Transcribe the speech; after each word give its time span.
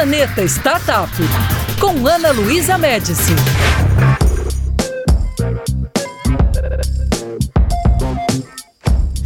Planeta 0.00 0.42
Startup, 0.44 1.10
com 1.78 2.06
Ana 2.06 2.30
Luísa 2.32 2.78
Médici. 2.78 3.34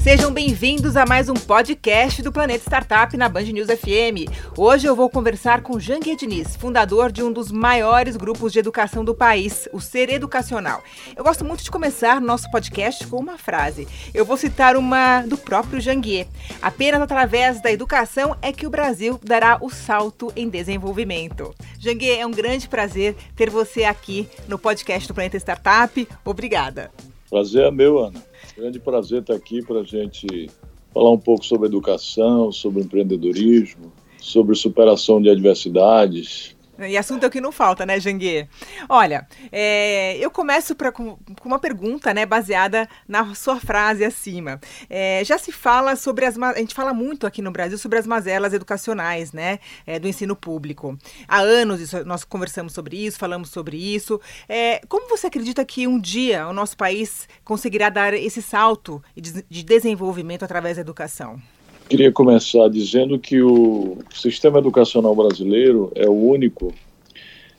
Sejam 0.04 0.30
bem-vindos 0.30 0.98
a 0.98 1.06
mais 1.06 1.30
um 1.30 1.34
podcast 1.34 2.20
do 2.20 2.30
Planeta 2.30 2.62
Startup 2.62 3.16
na 3.16 3.27
Band 3.27 3.45
News 3.45 3.68
FM. 3.68 4.29
Hoje 4.55 4.87
eu 4.87 4.95
vou 4.95 5.09
conversar 5.09 5.62
com 5.62 5.80
Janguier 5.80 6.14
Diniz, 6.14 6.57
fundador 6.57 7.11
de 7.11 7.23
um 7.23 7.32
dos 7.32 7.50
maiores 7.50 8.14
grupos 8.14 8.52
de 8.52 8.59
educação 8.59 9.02
do 9.02 9.14
país, 9.14 9.66
o 9.73 9.80
Ser 9.80 10.11
Educacional. 10.11 10.84
Eu 11.16 11.25
gosto 11.25 11.43
muito 11.43 11.64
de 11.64 11.70
começar 11.70 12.20
nosso 12.20 12.51
podcast 12.51 13.06
com 13.06 13.16
uma 13.16 13.38
frase. 13.38 13.88
Eu 14.12 14.27
vou 14.27 14.37
citar 14.37 14.77
uma 14.77 15.23
do 15.23 15.38
próprio 15.38 15.80
Janguier. 15.80 16.27
Apenas 16.61 17.00
através 17.00 17.62
da 17.62 17.73
educação 17.73 18.36
é 18.42 18.52
que 18.52 18.66
o 18.66 18.70
Brasil 18.70 19.19
dará 19.25 19.56
o 19.62 19.70
salto 19.70 20.30
em 20.36 20.50
desenvolvimento. 20.50 21.55
Janguier, 21.78 22.20
é 22.20 22.27
um 22.27 22.30
grande 22.30 22.69
prazer 22.69 23.16
ter 23.34 23.48
você 23.48 23.84
aqui 23.84 24.28
no 24.47 24.59
podcast 24.59 25.09
do 25.09 25.14
Planeta 25.14 25.39
Startup. 25.39 26.06
Obrigada. 26.23 26.91
Prazer 27.30 27.64
é 27.64 27.70
meu, 27.70 27.98
Ana. 27.98 28.34
Grande 28.56 28.78
prazer 28.78 29.20
estar 29.20 29.34
aqui 29.34 29.62
para 29.62 29.80
a 29.80 29.84
gente 29.84 30.48
falar 30.92 31.10
um 31.10 31.18
pouco 31.18 31.44
sobre 31.44 31.66
educação, 31.66 32.52
sobre 32.52 32.82
empreendedorismo, 32.82 33.92
sobre 34.20 34.54
superação 34.54 35.20
de 35.20 35.28
adversidades, 35.28 36.53
e 36.78 36.96
assunto 36.96 37.24
é 37.24 37.27
o 37.27 37.30
que 37.30 37.41
não 37.41 37.52
falta, 37.52 37.87
né, 37.87 38.01
Janguier? 38.01 38.48
Olha, 38.88 39.27
é, 39.52 40.16
eu 40.19 40.30
começo 40.30 40.74
pra, 40.74 40.91
com, 40.91 41.16
com, 41.16 41.48
uma 41.48 41.59
pergunta, 41.59 42.12
né, 42.12 42.27
baseada 42.27 42.88
na 43.06 43.34
sua 43.34 43.60
frase 43.60 44.05
acima. 44.05 44.60
É, 44.91 45.23
já 45.24 45.38
se 45.38 45.52
fala 45.52 45.95
sobre 45.95 46.27
as. 46.27 46.37
A 46.38 46.59
gente 46.59 46.74
fala 46.74 46.92
muito 46.92 47.27
aqui 47.27 47.41
no 47.41 47.50
Brasil 47.50 47.78
sobre 47.78 47.98
as 47.98 48.06
mazelas 48.06 48.52
educacionais, 48.52 49.33
né, 49.33 49.61
é, 49.86 49.98
do 49.98 50.08
ensino 50.08 50.34
público. 50.34 50.98
Há 51.28 51.39
anos 51.39 51.80
isso, 51.80 52.05
nós 52.05 52.25
conversamos 52.25 52.72
sobre 52.72 52.97
isso, 52.97 53.19
falamos 53.19 53.50
sobre 53.50 53.77
isso. 53.77 54.20
É, 54.48 54.80
como 54.89 55.08
você 55.08 55.28
acredita 55.28 55.64
que 55.64 55.86
um 55.86 55.98
dia 56.00 56.48
o 56.48 56.52
nosso 56.52 56.77
país 56.77 57.28
conseguirá 57.45 57.89
dar 57.89 58.14
esse 58.14 58.42
salto 58.42 59.02
de 59.17 59.62
desenvolvimento 59.62 60.45
através 60.45 60.77
da 60.77 60.80
educação? 60.80 61.41
Queria 61.88 62.10
começar 62.10 62.68
dizendo 62.68 63.18
que 63.18 63.42
o 63.42 63.98
sistema 64.14 64.58
educacional 64.58 65.14
brasileiro 65.14 65.92
é 65.94 66.08
o 66.08 66.14
único 66.14 66.72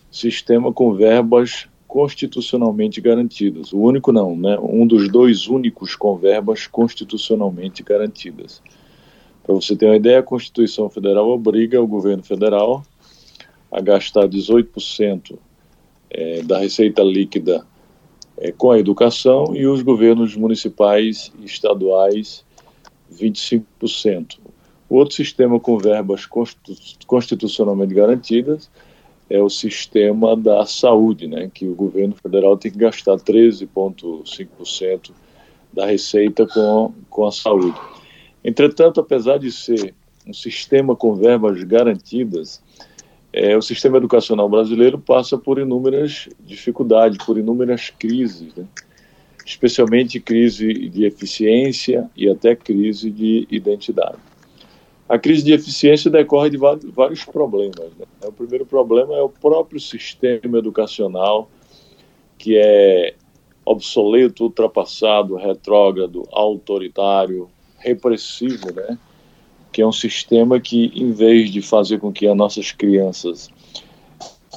sistema 0.10 0.74
com 0.74 0.94
verbas 0.94 1.68
constitucionalmente 1.88 3.00
garantidas. 3.00 3.72
O 3.72 3.78
único 3.78 4.12
não, 4.12 4.36
né? 4.36 4.58
Um 4.60 4.86
dos 4.88 5.10
dois 5.10 5.48
únicos 5.48 5.96
com 5.96 6.18
verbas 6.18 6.66
constitucionalmente 6.66 7.84
garantidas. 7.84 8.62
Para 9.44 9.54
você 9.54 9.76
ter 9.76 9.86
uma 9.86 9.96
ideia, 9.96 10.20
a 10.20 10.24
Constituição 10.24 10.90
Federal 10.90 11.30
obriga 11.30 11.82
o 11.82 11.88
governo 11.88 12.24
federal 12.24 12.84
a 13.72 13.80
gastar 13.80 14.28
18% 14.28 15.38
é, 16.10 16.42
da 16.42 16.58
receita 16.58 17.04
líquida 17.04 17.66
é, 18.38 18.52
com 18.52 18.72
a 18.72 18.80
educação 18.80 19.56
e 19.56 19.68
os 19.68 19.82
governos 19.82 20.36
municipais 20.36 21.32
e 21.40 21.46
estaduais 21.46 22.45
25%. 23.14 24.38
O 24.90 24.96
outro 24.96 25.16
sistema 25.16 25.60
com 25.60 25.78
verbas 25.78 26.28
constitucionalmente 27.08 27.94
garantidas 27.94 28.70
é 29.30 29.42
o 29.42 29.50
sistema 29.50 30.36
da 30.36 30.66
saúde, 30.66 31.28
né, 31.28 31.50
que 31.52 31.66
o 31.66 31.74
governo 31.74 32.16
federal 32.16 32.56
tem 32.58 32.72
que 32.72 32.78
gastar 32.78 33.18
13,5% 33.18 35.12
da 35.74 35.86
receita 35.86 36.48
com, 36.48 36.94
com 37.10 37.26
a 37.26 37.32
saúde. 37.32 37.78
Entretanto, 38.44 39.00
apesar 39.00 39.40
de 39.40 39.52
ser 39.52 39.94
um 40.28 40.34
sistema 40.34 40.96
com 40.96 41.16
verbas 41.16 41.64
garantidas, 41.64 42.62
é, 43.34 43.58
o 43.58 43.62
sistema 43.62 43.98
educacional 43.98 44.48
brasileiro 44.48 44.98
passa 44.98 45.38
por 45.38 45.60
inúmeras 45.60 46.30
dificuldades, 46.40 47.18
por 47.26 47.38
inúmeras 47.38 47.90
crises. 47.90 48.56
Né? 48.56 48.66
Especialmente 49.46 50.20
crise 50.20 50.74
de 50.90 51.06
eficiência 51.06 52.10
e 52.18 52.28
até 52.28 52.56
crise 52.56 53.12
de 53.12 53.48
identidade. 53.52 54.18
A 55.08 55.20
crise 55.20 55.44
de 55.44 55.54
eficiência 55.54 56.10
decorre 56.10 56.50
de 56.50 56.58
vários 56.58 57.24
problemas. 57.24 57.92
Né? 57.98 58.06
O 58.26 58.32
primeiro 58.32 58.66
problema 58.66 59.16
é 59.16 59.22
o 59.22 59.30
próprio 59.30 59.80
sistema 59.80 60.58
educacional, 60.58 61.48
que 62.40 62.58
é 62.58 63.14
obsoleto, 63.64 64.46
ultrapassado, 64.46 65.36
retrógrado, 65.36 66.28
autoritário, 66.32 67.48
repressivo, 67.78 68.74
né? 68.74 68.98
que 69.72 69.82
é 69.82 69.86
um 69.86 69.92
sistema 69.92 70.60
que, 70.60 70.92
em 70.96 71.12
vez 71.12 71.52
de 71.52 71.62
fazer 71.62 72.00
com 72.00 72.12
que 72.12 72.28
as 72.28 72.36
nossas 72.36 72.72
crianças, 72.72 73.52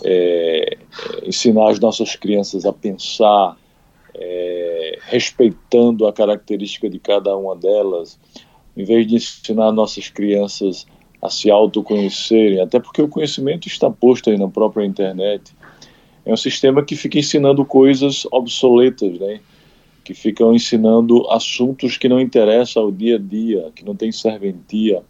é, 0.03 0.79
ensinar 1.25 1.71
as 1.71 1.79
nossas 1.79 2.17
crianças 2.17 2.65
a 2.65 2.73
pensar, 2.73 3.55
respeitando 5.09 6.07
a 6.07 6.13
característica 6.13 6.89
de 6.89 6.99
cada 6.99 7.35
uma 7.37 7.57
delas, 7.57 8.19
em 8.77 8.85
vez 8.85 9.07
de 9.07 9.17
ensinar 9.17 9.73
nossas 9.73 10.09
crianças 10.09 10.87
a 11.21 11.31
se 11.31 11.51
autoconhecerem, 11.51 12.61
até 12.61 12.79
porque 12.79 13.03
o 13.03 13.09
conhecimento 13.09 13.67
está 13.67 13.91
posto 13.91 14.31
aí 14.31 14.39
na 14.39 14.49
própria 14.49 14.85
internet, 14.85 15.55
é 16.25 16.33
um 16.33 16.37
sistema 16.37 16.85
que 16.85 16.95
fica 16.95 17.19
ensinando 17.19 17.65
coisas 17.65 18.27
obsoletas, 18.31 19.19
né? 19.19 19.41
que 20.05 20.15
ficam 20.15 20.55
ensinando 20.55 21.29
assuntos 21.31 21.97
que 21.97 22.09
não 22.09 22.21
interessam 22.21 22.85
ao 22.85 22.93
dia 22.93 23.17
a 23.17 23.19
dia, 23.19 23.73
que 23.75 23.85
não 23.85 23.97
tem 23.97 24.13
serventia 24.13 25.03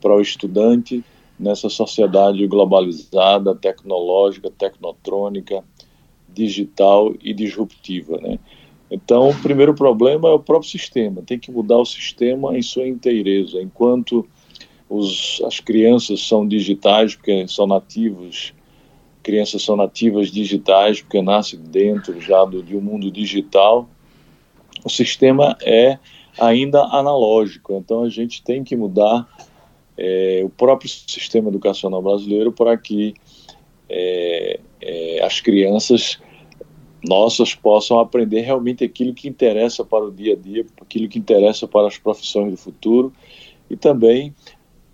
para 0.00 0.14
o 0.14 0.20
estudante 0.20 1.04
nessa 1.38 1.68
sociedade 1.68 2.46
globalizada, 2.46 3.54
tecnológica, 3.54 4.50
tecnotrônica, 4.50 5.64
digital 6.28 7.14
e 7.20 7.32
disruptiva, 7.32 8.18
né? 8.18 8.38
Então, 8.90 9.28
o 9.28 9.42
primeiro 9.42 9.74
problema 9.74 10.28
é 10.28 10.32
o 10.32 10.38
próprio 10.38 10.70
sistema. 10.70 11.22
Tem 11.22 11.38
que 11.38 11.50
mudar 11.50 11.76
o 11.76 11.84
sistema 11.84 12.56
em 12.56 12.62
sua 12.62 12.86
inteireza. 12.86 13.60
Enquanto 13.60 14.26
os, 14.88 15.42
as 15.44 15.60
crianças 15.60 16.26
são 16.26 16.46
digitais, 16.46 17.14
porque 17.14 17.46
são 17.48 17.66
nativos, 17.66 18.54
crianças 19.22 19.62
são 19.62 19.76
nativas 19.76 20.30
digitais, 20.30 21.02
porque 21.02 21.20
nascem 21.20 21.60
dentro 21.60 22.18
já 22.20 22.44
do, 22.44 22.62
de 22.62 22.76
um 22.76 22.80
mundo 22.80 23.10
digital, 23.10 23.88
o 24.84 24.88
sistema 24.88 25.56
é 25.62 25.98
ainda 26.40 26.82
analógico. 26.84 27.74
Então, 27.74 28.04
a 28.04 28.08
gente 28.08 28.42
tem 28.42 28.64
que 28.64 28.74
mudar 28.74 29.28
é, 29.98 30.40
o 30.44 30.48
próprio 30.48 30.88
sistema 30.88 31.48
educacional 31.48 32.00
brasileiro 32.00 32.52
para 32.52 32.76
que 32.78 33.12
é, 33.88 34.60
é, 34.80 35.24
as 35.24 35.40
crianças 35.40 36.18
nossas 37.08 37.54
possam 37.54 37.98
aprender 37.98 38.42
realmente 38.42 38.84
aquilo 38.84 39.14
que 39.14 39.28
interessa 39.28 39.84
para 39.84 40.04
o 40.04 40.12
dia 40.12 40.34
a 40.34 40.36
dia, 40.36 40.64
aquilo 40.80 41.08
que 41.08 41.18
interessa 41.18 41.66
para 41.66 41.88
as 41.88 41.98
profissões 41.98 42.52
do 42.52 42.56
futuro 42.56 43.12
e 43.68 43.76
também 43.76 44.34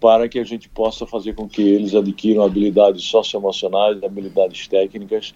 para 0.01 0.29
que 0.29 0.39
a 0.39 0.45
gente 0.45 0.69
possa 0.69 1.07
fazer 1.07 1.35
com 1.35 1.49
que 1.49 1.63
eles 1.63 1.95
adquiram 1.95 2.43
habilidades 2.43 3.05
socioemocionais, 3.05 4.03
habilidades 4.03 4.69
técnicas 4.69 5.35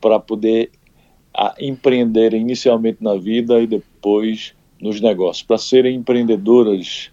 para 0.00 0.18
poder 0.18 0.70
a, 1.34 1.54
empreender 1.60 2.34
inicialmente 2.34 3.02
na 3.02 3.14
vida 3.14 3.60
e 3.60 3.66
depois 3.66 4.54
nos 4.80 5.00
negócios, 5.00 5.44
para 5.46 5.58
serem 5.58 5.96
empreendedoras 5.96 7.10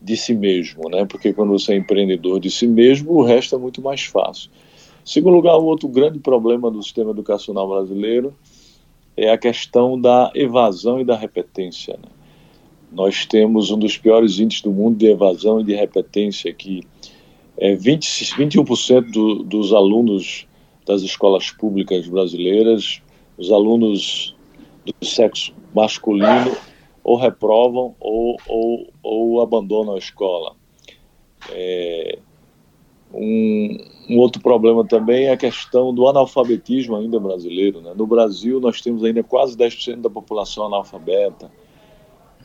de 0.00 0.16
si 0.16 0.34
mesmo, 0.34 0.88
né? 0.90 1.04
Porque 1.04 1.32
quando 1.32 1.52
você 1.52 1.74
é 1.74 1.76
empreendedor 1.76 2.40
de 2.40 2.50
si 2.50 2.66
mesmo, 2.66 3.12
o 3.12 3.22
resto 3.22 3.54
é 3.54 3.58
muito 3.58 3.80
mais 3.80 4.02
fácil. 4.02 4.50
Segundo 5.04 5.34
lugar, 5.34 5.58
um 5.58 5.64
outro 5.64 5.88
grande 5.88 6.18
problema 6.18 6.70
do 6.70 6.82
sistema 6.82 7.10
educacional 7.10 7.68
brasileiro 7.68 8.34
é 9.16 9.30
a 9.30 9.38
questão 9.38 10.00
da 10.00 10.30
evasão 10.34 11.00
e 11.00 11.04
da 11.04 11.16
repetência. 11.16 11.94
Né? 11.94 12.08
Nós 12.90 13.26
temos 13.26 13.70
um 13.70 13.78
dos 13.78 13.98
piores 13.98 14.38
índices 14.38 14.62
do 14.62 14.70
mundo 14.70 14.96
de 14.96 15.06
evasão 15.06 15.60
e 15.60 15.64
de 15.64 15.74
repetência, 15.74 16.52
que 16.52 16.82
é 17.56 17.74
20, 17.74 18.06
21% 18.36 19.10
do, 19.10 19.42
dos 19.42 19.72
alunos 19.72 20.46
das 20.86 21.02
escolas 21.02 21.50
públicas 21.50 22.06
brasileiras, 22.06 23.02
os 23.36 23.50
alunos 23.50 24.36
do 24.84 25.06
sexo 25.06 25.52
masculino, 25.74 26.56
ou 27.04 27.16
reprovam 27.16 27.94
ou, 27.98 28.36
ou, 28.46 28.88
ou 29.02 29.40
abandonam 29.40 29.94
a 29.94 29.98
escola. 29.98 30.54
É, 31.50 32.18
um, 33.14 33.76
um, 34.08 34.18
outro 34.18 34.40
problema 34.40 34.84
também 34.84 35.26
é 35.26 35.32
a 35.32 35.36
questão 35.36 35.94
do 35.94 36.08
analfabetismo 36.08 36.96
ainda 36.96 37.20
brasileiro. 37.20 37.80
Né? 37.80 37.92
No 37.96 38.06
Brasil, 38.06 38.60
nós 38.60 38.80
temos 38.80 39.04
ainda 39.04 39.22
quase 39.22 39.56
10% 39.56 40.00
da 40.00 40.10
população 40.10 40.66
analfabeta. 40.66 41.50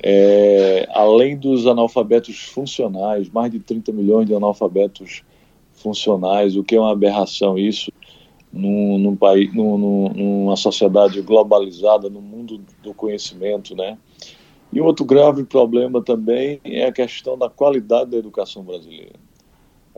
É, 0.03 0.87
além 0.91 1.37
dos 1.37 1.65
analfabetos 1.65 2.39
funcionais, 2.39 3.29
mais 3.29 3.51
de 3.51 3.59
30 3.59 3.91
milhões 3.91 4.27
de 4.27 4.35
analfabetos 4.35 5.23
funcionais, 5.73 6.55
o 6.55 6.63
que 6.63 6.75
é 6.75 6.79
uma 6.79 6.91
aberração 6.91 7.57
isso 7.57 7.91
num, 8.51 8.97
num 8.97 9.15
país, 9.15 9.53
num, 9.53 10.09
numa 10.09 10.55
sociedade 10.55 11.21
globalizada, 11.21 12.09
no 12.09 12.21
mundo 12.21 12.61
do 12.83 12.93
conhecimento, 12.93 13.75
né? 13.75 13.97
E 14.71 14.81
outro 14.81 15.05
grave 15.05 15.43
problema 15.43 16.03
também 16.03 16.59
é 16.63 16.85
a 16.85 16.91
questão 16.91 17.37
da 17.37 17.49
qualidade 17.49 18.11
da 18.11 18.17
educação 18.17 18.63
brasileira. 18.63 19.26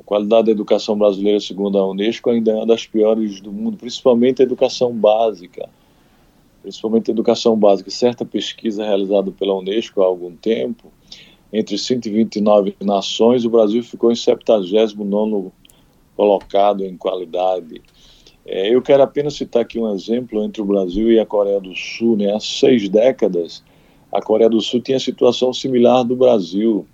Qualidade 0.10 0.48
da 0.48 0.52
educação 0.54 0.98
brasileira, 0.98 1.40
segundo 1.40 1.78
a 1.78 1.88
Unesco, 1.88 2.32
ainda 2.32 2.50
é 2.50 2.56
uma 2.56 2.66
das 2.66 2.84
piores 2.88 3.40
do 3.40 3.52
mundo, 3.52 3.78
principalmente 3.78 4.42
a 4.42 4.44
educação 4.44 4.92
básica. 4.92 5.70
Principalmente 6.64 7.12
a 7.12 7.14
educação 7.14 7.56
básica. 7.56 7.92
Certa 7.92 8.26
pesquisa 8.26 8.84
realizada 8.84 9.30
pela 9.30 9.56
Unesco 9.56 10.02
há 10.02 10.06
algum 10.06 10.36
tempo, 10.36 10.92
entre 11.54 11.78
129 11.78 12.76
nações, 12.82 13.46
o 13.46 13.52
Brasil 13.52 13.84
ficou 13.84 14.12
em 14.12 14.16
79 14.16 15.52
colocado 16.16 16.84
em 16.84 16.98
qualidade. 16.98 17.80
É, 18.48 18.74
eu 18.74 18.82
quero 18.82 19.04
apenas 19.04 19.36
citar 19.36 19.62
aqui 19.62 19.78
um 19.78 19.94
exemplo 19.94 20.44
entre 20.44 20.60
o 20.60 20.66
Brasil 20.66 21.12
e 21.12 21.20
a 21.20 21.26
Coreia 21.26 21.60
do 21.60 21.76
Sul. 21.76 22.18
Né? 22.18 22.34
Há 22.34 22.40
seis 22.40 22.90
décadas, 22.90 23.64
a 24.12 24.20
Coreia 24.20 24.50
do 24.50 24.60
Sul 24.60 24.82
tinha 24.82 25.00
situação 25.00 25.54
similar 25.54 26.04
do 26.04 26.16
Brasil 26.16 26.88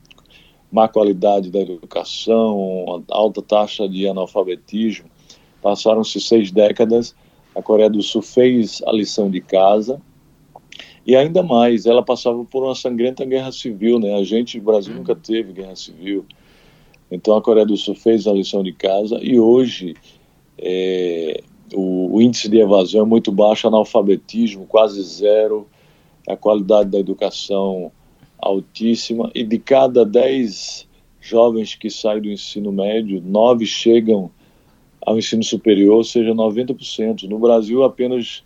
má 0.75 0.89
qualidade 0.89 1.50
da 1.50 1.62
educação, 1.62 3.01
alta 3.10 3.42
taxa 3.42 3.88
de 3.88 4.06
analfabetismo. 4.06 5.06
Passaram-se 5.62 6.19
seis 6.19 6.51
décadas, 6.51 7.16
a 7.56 7.62
Coreia 7.62 7.89
do 7.89 8.04
Sul 8.04 8.22
fez 8.22 8.81
a 8.86 8.92
lição 8.92 9.31
de 9.31 9.39
casa 9.39 10.01
e 11.07 11.16
ainda 11.16 11.42
mais, 11.42 11.86
ela 11.86 12.04
passava 12.04 12.44
por 12.44 12.66
uma 12.66 12.75
sangrenta 12.75 13.24
guerra 13.24 13.54
civil, 13.54 14.00
né? 14.00 14.16
A 14.16 14.24
gente, 14.24 14.60
o 14.60 14.62
Brasil 14.62 14.94
nunca 14.94 15.16
teve 15.16 15.54
guerra 15.54 15.77
civil. 15.77 16.25
Então 17.10 17.38
a 17.38 17.42
Coreia 17.42 17.66
do 17.66 17.78
Sul 17.78 17.95
fez 17.95 18.28
a 18.28 18.33
lição 18.33 18.62
de 18.62 18.74
casa 18.74 19.18
e 19.21 19.39
hoje 19.39 19.95
é, 20.57 21.42
o, 21.74 22.18
o, 22.18 22.21
índice 22.21 22.50
de 22.50 22.60
evasão 22.60 23.01
é 23.01 23.06
muito 23.06 23.31
baixo, 23.31 23.66
analfabetismo 23.66 24.66
quase 24.66 25.01
zero, 25.01 25.68
a 26.28 26.36
qualidade 26.36 26.89
da 26.89 27.00
educação 27.00 27.94
altíssima 28.45 29.31
e 29.33 29.44
de 29.44 29.57
cada 29.57 30.06
dez 30.06 30.88
jovens 31.19 31.74
que 31.74 31.89
saem 31.89 32.21
do 32.21 32.30
ensino 32.30 32.71
médio, 32.71 33.19
nove 33.19 33.65
chegam 33.65 34.30
ao 35.01 35.18
ensino 35.18 35.44
superior, 35.44 35.95
ou 35.95 36.03
seja, 36.03 36.33
90%. 36.33 37.24
No 37.24 37.39
Brasil, 37.39 37.83
apenas 37.83 38.44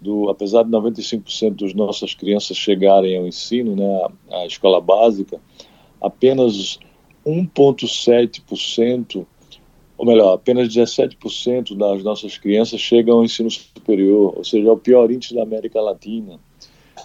do, 0.00 0.28
apesar 0.28 0.64
de 0.64 0.70
95% 0.70 1.60
das 1.60 1.72
nossas 1.72 2.14
crianças 2.14 2.56
chegarem 2.56 3.16
ao 3.16 3.26
ensino, 3.26 3.74
né, 3.74 4.06
à 4.30 4.46
escola 4.46 4.80
básica, 4.80 5.40
apenas 6.00 6.78
1,7%, 7.26 9.26
ou 9.96 10.06
melhor, 10.06 10.34
apenas 10.34 10.68
17% 10.68 11.76
das 11.76 12.02
nossas 12.02 12.36
crianças 12.36 12.80
chegam 12.80 13.18
ao 13.18 13.24
ensino 13.24 13.50
superior, 13.50 14.34
ou 14.36 14.44
seja, 14.44 14.68
é 14.68 14.72
o 14.72 14.76
pior 14.76 15.10
índice 15.10 15.34
da 15.34 15.42
América 15.42 15.80
Latina 15.80 16.38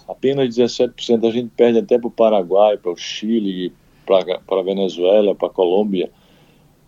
apenas 0.07 0.55
17%. 0.55 1.27
A 1.27 1.31
gente 1.31 1.51
perde 1.55 1.79
até 1.79 1.97
para 1.97 2.07
o 2.07 2.11
Paraguai, 2.11 2.77
para 2.77 2.91
o 2.91 2.97
Chile, 2.97 3.73
para 4.05 4.59
a 4.59 4.63
Venezuela, 4.63 5.35
para 5.35 5.47
a 5.47 5.51
Colômbia, 5.51 6.09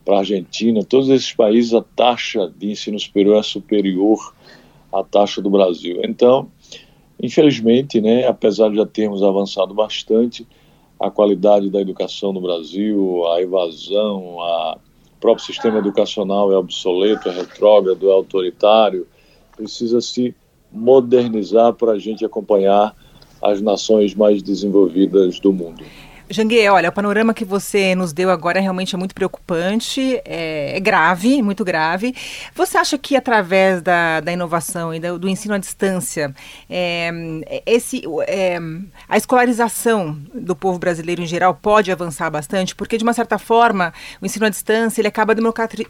para 0.06 0.16
a 0.16 0.20
Argentina. 0.20 0.84
Todos 0.84 1.10
esses 1.10 1.34
países 1.34 1.74
a 1.74 1.82
taxa 1.82 2.52
de 2.58 2.72
ensino 2.72 3.00
superior 3.00 3.38
é 3.38 3.44
superior 3.44 4.34
à 4.92 5.04
taxa 5.04 5.42
do 5.42 5.50
Brasil. 5.50 6.02
Então, 6.04 6.50
infelizmente, 7.22 8.00
né, 8.00 8.26
apesar 8.26 8.70
de 8.70 8.78
já 8.78 8.86
termos 8.86 9.22
avançado 9.22 9.74
bastante, 9.74 10.48
a 11.00 11.10
qualidade 11.10 11.70
da 11.70 11.80
educação 11.80 12.34
no 12.34 12.42
Brasil, 12.42 13.26
a 13.28 13.42
evasão, 13.42 14.38
o 14.38 14.78
próprio 15.20 15.46
sistema 15.46 15.80
educacional 15.80 16.52
é 16.52 16.58
obsoleto, 16.58 17.30
é 17.30 17.32
retrógrado, 17.32 18.10
é 18.10 18.14
autoritário, 18.14 19.08
precisa 19.56 20.02
se 20.02 20.36
modernizar 20.72 21.74
para 21.74 21.94
a 21.94 22.00
gente 22.00 22.26
acompanhar 22.26 22.96
as 23.42 23.62
nações 23.62 24.16
mais 24.16 24.42
desenvolvidas 24.42 25.40
do 25.40 25.54
mundo. 25.54 25.84
Jangue, 26.32 26.70
olha, 26.70 26.90
o 26.90 26.92
panorama 26.92 27.34
que 27.34 27.44
você 27.44 27.96
nos 27.96 28.14
deu 28.14 28.30
agora 28.30 28.60
realmente 28.60 28.94
é 28.94 28.98
muito 28.98 29.16
preocupante, 29.16 30.22
é, 30.24 30.78
é 30.78 30.80
grave, 30.80 31.42
muito 31.42 31.66
grave. 31.66 32.14
Você 32.54 32.78
acha 32.78 33.00
que 33.00 33.16
através 33.16 33.82
da, 33.82 34.20
da 34.20 34.32
inovação 34.32 34.94
e 34.94 35.00
do, 35.00 35.18
do 35.18 35.28
ensino 35.28 35.56
à 35.56 35.58
distância, 35.58 36.32
é, 36.70 37.10
esse, 37.66 38.04
é, 38.28 38.60
a 39.08 39.18
escolarização 39.18 40.20
do 40.32 40.56
povo 40.56 40.78
brasileiro 40.78 41.24
em 41.24 41.26
geral 41.26 41.56
pode 41.56 41.92
avançar 41.92 42.30
bastante? 42.30 42.76
Porque, 42.76 42.96
de 42.96 43.04
uma 43.04 43.14
certa 43.14 43.40
forma, 43.40 43.92
o 44.22 44.26
ensino 44.26 44.46
à 44.46 44.50
distância 44.50 45.02
ele 45.02 45.08
acaba 45.08 45.34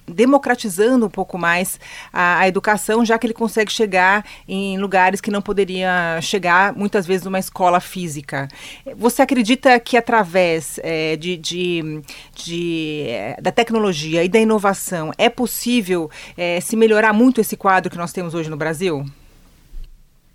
democratizando 0.08 1.06
um 1.06 1.10
pouco 1.10 1.38
mais 1.38 1.78
a, 2.14 2.40
a 2.40 2.48
educação, 2.48 3.04
já 3.04 3.20
que 3.20 3.28
ele 3.28 3.34
consegue 3.34 3.74
chegar 3.74 4.24
em 4.48 4.78
lugares 4.78 5.20
que 5.20 5.32
não 5.32 5.42
poderia 5.42 6.18
chegar, 6.22 6.74
muitas 6.74 7.06
vezes, 7.06 7.26
numa 7.26 7.40
escola 7.40 7.82
física. 7.82 8.48
Você 8.96 9.22
acredita 9.22 9.78
que 9.82 9.98
através 9.98 10.29
através 10.30 10.80
é, 10.84 11.16
de, 11.16 11.36
de, 11.36 12.02
de 12.36 13.04
é, 13.08 13.42
da 13.42 13.52
tecnologia 13.52 14.24
e 14.24 14.30
da 14.30 14.40
inovação, 14.40 15.12
é 15.18 15.28
possível 15.28 16.10
é, 16.38 16.62
se 16.62 16.76
melhorar 16.76 17.14
muito 17.14 17.42
esse 17.42 17.58
quadro 17.58 17.90
que 17.90 17.98
nós 17.98 18.14
temos 18.14 18.36
hoje 18.36 18.50
no 18.50 18.56
Brasil? 18.56 19.04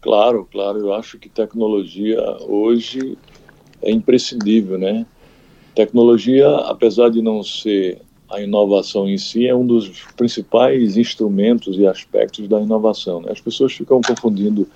Claro, 0.01 0.47
claro. 0.51 0.79
Eu 0.81 0.93
acho 0.93 1.19
que 1.19 1.29
tecnologia 1.29 2.21
hoje 2.41 3.17
é 3.81 3.91
imprescindível, 3.91 4.77
né? 4.79 5.07
Tecnologia, 5.75 6.49
apesar 6.67 7.09
de 7.09 7.23
não 7.23 7.43
ser 7.43 8.01
a 8.29 8.41
inovação 8.41 9.09
em 9.09 9.17
si, 9.17 9.47
é 9.47 9.55
um 9.55 9.67
dos 9.67 10.03
principais 10.17 10.97
instrumentos 10.97 11.79
e 11.79 11.87
aspectos 11.87 12.49
da 12.49 12.61
inovação. 12.61 13.21
Né? 13.21 13.29
As 13.31 13.41
pessoas 13.41 13.73
ficam 13.73 14.01
confundindo 14.01 14.69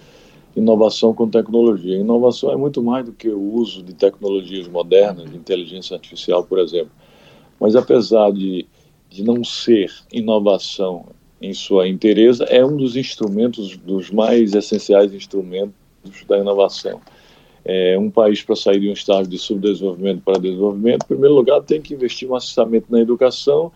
inovação 0.56 1.14
com 1.14 1.28
tecnologia. 1.28 1.96
Inovação 1.96 2.52
é 2.52 2.56
muito 2.56 2.82
mais 2.82 3.04
do 3.04 3.12
que 3.12 3.28
o 3.28 3.40
uso 3.40 3.82
de 3.82 3.94
tecnologias 3.94 4.66
modernas, 4.66 5.30
de 5.30 5.36
inteligência 5.36 5.94
artificial, 5.94 6.44
por 6.44 6.58
exemplo. 6.58 6.90
Mas 7.60 7.76
apesar 7.76 8.32
de, 8.32 8.66
de 9.08 9.22
não 9.22 9.44
ser 9.44 9.92
inovação 10.12 11.06
em 11.40 11.52
sua 11.54 11.88
inteireza, 11.88 12.44
é 12.44 12.64
um 12.64 12.76
dos 12.76 12.96
instrumentos, 12.96 13.76
dos 13.76 14.10
mais 14.10 14.54
essenciais 14.54 15.12
instrumentos 15.12 15.74
da 16.26 16.38
inovação. 16.38 17.00
É, 17.64 17.98
um 17.98 18.10
país 18.10 18.42
para 18.42 18.56
sair 18.56 18.80
de 18.80 18.88
um 18.88 18.92
estágio 18.92 19.26
de 19.26 19.38
subdesenvolvimento 19.38 20.22
para 20.22 20.38
desenvolvimento, 20.38 21.04
em 21.04 21.08
primeiro 21.08 21.34
lugar, 21.34 21.60
tem 21.62 21.80
que 21.80 21.94
investir 21.94 22.28
maciçamente 22.28 22.86
na 22.88 23.00
educação 23.00 23.70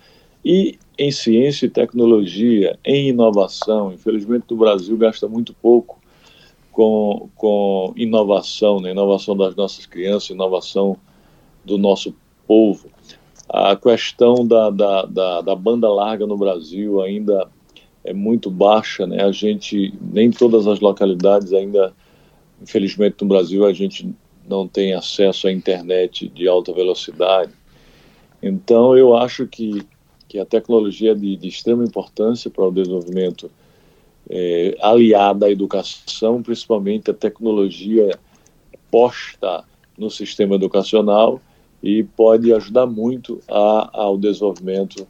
e 0.44 0.78
em 0.98 1.10
ciência 1.10 1.66
e 1.66 1.70
tecnologia, 1.70 2.78
em 2.84 3.08
inovação. 3.08 3.92
Infelizmente, 3.92 4.44
o 4.50 4.56
Brasil 4.56 4.96
gasta 4.96 5.28
muito 5.28 5.54
pouco 5.54 6.01
com, 6.72 7.28
com 7.36 7.92
inovação, 7.96 8.80
né? 8.80 8.90
inovação 8.90 9.36
das 9.36 9.54
nossas 9.54 9.86
crianças, 9.86 10.30
inovação 10.30 10.96
do 11.64 11.78
nosso 11.78 12.14
povo. 12.46 12.88
A 13.48 13.76
questão 13.76 14.46
da, 14.46 14.70
da, 14.70 15.02
da, 15.02 15.40
da, 15.42 15.54
banda 15.54 15.88
larga 15.88 16.26
no 16.26 16.36
Brasil 16.36 17.02
ainda 17.02 17.48
é 18.02 18.14
muito 18.14 18.50
baixa, 18.50 19.06
né? 19.06 19.22
A 19.22 19.30
gente, 19.30 19.92
nem 20.00 20.30
todas 20.30 20.66
as 20.66 20.80
localidades 20.80 21.52
ainda, 21.52 21.92
infelizmente 22.60 23.16
no 23.20 23.28
Brasil, 23.28 23.66
a 23.66 23.72
gente 23.72 24.12
não 24.48 24.66
tem 24.66 24.94
acesso 24.94 25.46
à 25.46 25.52
internet 25.52 26.28
de 26.28 26.48
alta 26.48 26.72
velocidade. 26.72 27.52
Então, 28.42 28.96
eu 28.96 29.14
acho 29.14 29.46
que, 29.46 29.82
que 30.26 30.38
a 30.38 30.46
tecnologia 30.46 31.12
é 31.12 31.14
de, 31.14 31.36
de 31.36 31.48
extrema 31.48 31.84
importância 31.84 32.50
para 32.50 32.66
o 32.66 32.72
desenvolvimento 32.72 33.50
é, 34.28 34.76
aliada 34.80 35.46
à 35.46 35.50
educação, 35.50 36.42
principalmente 36.42 37.10
a 37.10 37.14
tecnologia 37.14 38.18
posta 38.90 39.64
no 39.96 40.10
sistema 40.10 40.54
educacional 40.54 41.40
e 41.82 42.02
pode 42.02 42.52
ajudar 42.52 42.86
muito 42.86 43.40
a, 43.48 43.90
ao 43.92 44.16
desenvolvimento 44.16 45.06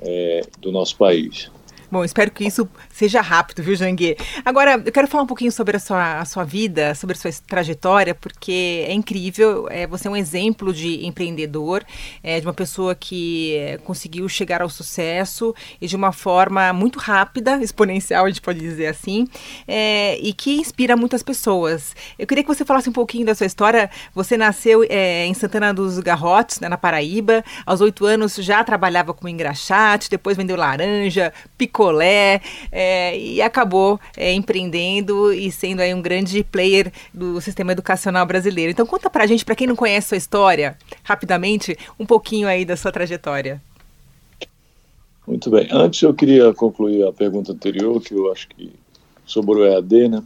é, 0.00 0.42
do 0.60 0.70
nosso 0.70 0.96
país. 0.96 1.50
Bom, 1.92 2.02
espero 2.02 2.30
que 2.30 2.42
isso 2.42 2.66
seja 2.88 3.20
rápido, 3.20 3.62
viu, 3.62 3.76
Jangue? 3.76 4.16
Agora, 4.46 4.82
eu 4.82 4.90
quero 4.90 5.06
falar 5.06 5.24
um 5.24 5.26
pouquinho 5.26 5.52
sobre 5.52 5.76
a 5.76 5.78
sua, 5.78 6.20
a 6.20 6.24
sua 6.24 6.42
vida, 6.42 6.94
sobre 6.94 7.14
a 7.14 7.20
sua 7.20 7.30
trajetória, 7.46 8.14
porque 8.14 8.86
é 8.88 8.94
incrível. 8.94 9.68
É, 9.68 9.86
você 9.86 10.08
é 10.08 10.10
um 10.10 10.16
exemplo 10.16 10.72
de 10.72 11.04
empreendedor, 11.04 11.84
é, 12.22 12.40
de 12.40 12.46
uma 12.46 12.54
pessoa 12.54 12.94
que 12.94 13.56
é, 13.56 13.76
conseguiu 13.76 14.26
chegar 14.26 14.62
ao 14.62 14.70
sucesso 14.70 15.54
e 15.82 15.86
de 15.86 15.94
uma 15.94 16.12
forma 16.12 16.72
muito 16.72 16.98
rápida, 16.98 17.56
exponencial, 17.62 18.24
a 18.24 18.28
gente 18.28 18.40
pode 18.40 18.58
dizer 18.58 18.86
assim, 18.86 19.28
é, 19.68 20.18
e 20.18 20.32
que 20.32 20.60
inspira 20.60 20.96
muitas 20.96 21.22
pessoas. 21.22 21.94
Eu 22.18 22.26
queria 22.26 22.42
que 22.42 22.48
você 22.48 22.64
falasse 22.64 22.88
um 22.88 22.94
pouquinho 22.94 23.26
da 23.26 23.34
sua 23.34 23.44
história. 23.44 23.90
Você 24.14 24.38
nasceu 24.38 24.82
é, 24.88 25.26
em 25.26 25.34
Santana 25.34 25.74
dos 25.74 25.98
Garrotes, 25.98 26.58
né, 26.58 26.70
na 26.70 26.78
Paraíba. 26.78 27.44
Aos 27.66 27.82
oito 27.82 28.06
anos 28.06 28.36
já 28.36 28.64
trabalhava 28.64 29.12
como 29.12 29.28
engraxate, 29.28 30.08
depois 30.08 30.38
vendeu 30.38 30.56
laranja, 30.56 31.34
picou 31.58 31.81
picolé 31.82 32.40
é, 32.70 33.18
e 33.18 33.42
acabou 33.42 33.98
é, 34.16 34.32
empreendendo 34.32 35.32
e 35.32 35.50
sendo 35.50 35.80
aí 35.80 35.92
um 35.92 36.00
grande 36.00 36.44
player 36.44 36.92
do 37.12 37.40
sistema 37.40 37.72
educacional 37.72 38.24
brasileiro. 38.24 38.70
Então 38.70 38.86
conta 38.86 39.10
pra 39.10 39.26
gente, 39.26 39.44
para 39.44 39.56
quem 39.56 39.66
não 39.66 39.76
conhece 39.76 40.08
sua 40.08 40.16
história, 40.16 40.76
rapidamente, 41.02 41.76
um 41.98 42.06
pouquinho 42.06 42.46
aí 42.46 42.64
da 42.64 42.76
sua 42.76 42.92
trajetória. 42.92 43.60
Muito 45.26 45.50
bem. 45.50 45.68
Antes 45.70 46.02
eu 46.02 46.14
queria 46.14 46.52
concluir 46.54 47.06
a 47.06 47.12
pergunta 47.12 47.52
anterior, 47.52 48.00
que 48.00 48.14
eu 48.14 48.30
acho 48.30 48.48
que 48.48 48.72
sobre 49.24 49.60
o 49.60 49.64
EAD, 49.64 50.08
né? 50.08 50.22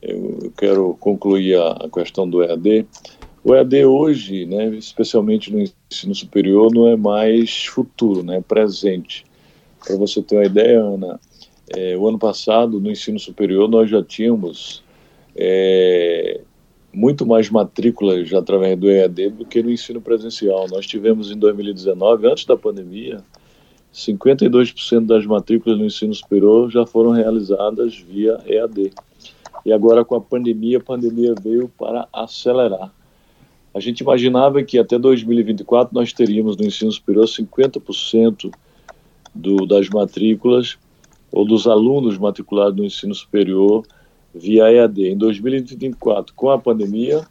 Eu, 0.00 0.52
quero 0.56 0.96
concluir 1.00 1.56
a, 1.58 1.72
a 1.72 1.90
questão 1.90 2.28
do 2.28 2.42
EAD. 2.42 2.86
O 3.42 3.54
EAD 3.54 3.84
hoje, 3.84 4.46
né, 4.46 4.68
especialmente 4.76 5.52
no 5.52 5.60
ensino 5.60 6.14
superior, 6.14 6.72
não 6.72 6.86
é 6.88 6.96
mais 6.96 7.66
futuro, 7.66 8.22
né, 8.22 8.36
é 8.38 8.40
presente. 8.40 9.25
Para 9.86 9.96
você 9.96 10.20
ter 10.20 10.36
uma 10.36 10.44
ideia, 10.44 10.80
Ana, 10.80 11.20
é, 11.74 11.96
o 11.96 12.08
ano 12.08 12.18
passado, 12.18 12.80
no 12.80 12.90
ensino 12.90 13.18
superior, 13.18 13.68
nós 13.68 13.88
já 13.88 14.02
tínhamos 14.02 14.82
é, 15.36 16.40
muito 16.92 17.26
mais 17.26 17.50
matrículas 17.50 18.32
através 18.32 18.78
do 18.78 18.90
EAD 18.90 19.30
do 19.30 19.44
que 19.44 19.62
no 19.62 19.70
ensino 19.70 20.00
presencial. 20.00 20.66
Nós 20.68 20.86
tivemos 20.86 21.30
em 21.30 21.38
2019, 21.38 22.26
antes 22.26 22.44
da 22.46 22.56
pandemia, 22.56 23.22
52% 23.94 25.06
das 25.06 25.24
matrículas 25.24 25.78
no 25.78 25.86
ensino 25.86 26.14
superior 26.14 26.70
já 26.70 26.84
foram 26.84 27.10
realizadas 27.10 27.96
via 27.96 28.38
EAD. 28.46 28.92
E 29.64 29.72
agora, 29.72 30.04
com 30.04 30.14
a 30.14 30.20
pandemia, 30.20 30.78
a 30.78 30.82
pandemia 30.82 31.34
veio 31.40 31.70
para 31.78 32.08
acelerar. 32.12 32.92
A 33.74 33.80
gente 33.80 34.00
imaginava 34.00 34.62
que 34.62 34.78
até 34.78 34.98
2024 34.98 35.94
nós 35.94 36.12
teríamos 36.12 36.56
no 36.56 36.64
ensino 36.64 36.90
superior 36.90 37.26
50% 37.26 38.50
do, 39.36 39.66
das 39.66 39.88
matrículas 39.88 40.78
ou 41.30 41.44
dos 41.44 41.66
alunos 41.66 42.18
matriculados 42.18 42.76
no 42.76 42.84
ensino 42.84 43.14
superior 43.14 43.84
via 44.34 44.70
EAD. 44.70 45.08
Em 45.08 45.16
2024, 45.16 46.34
com 46.34 46.50
a 46.50 46.58
pandemia, 46.58 47.26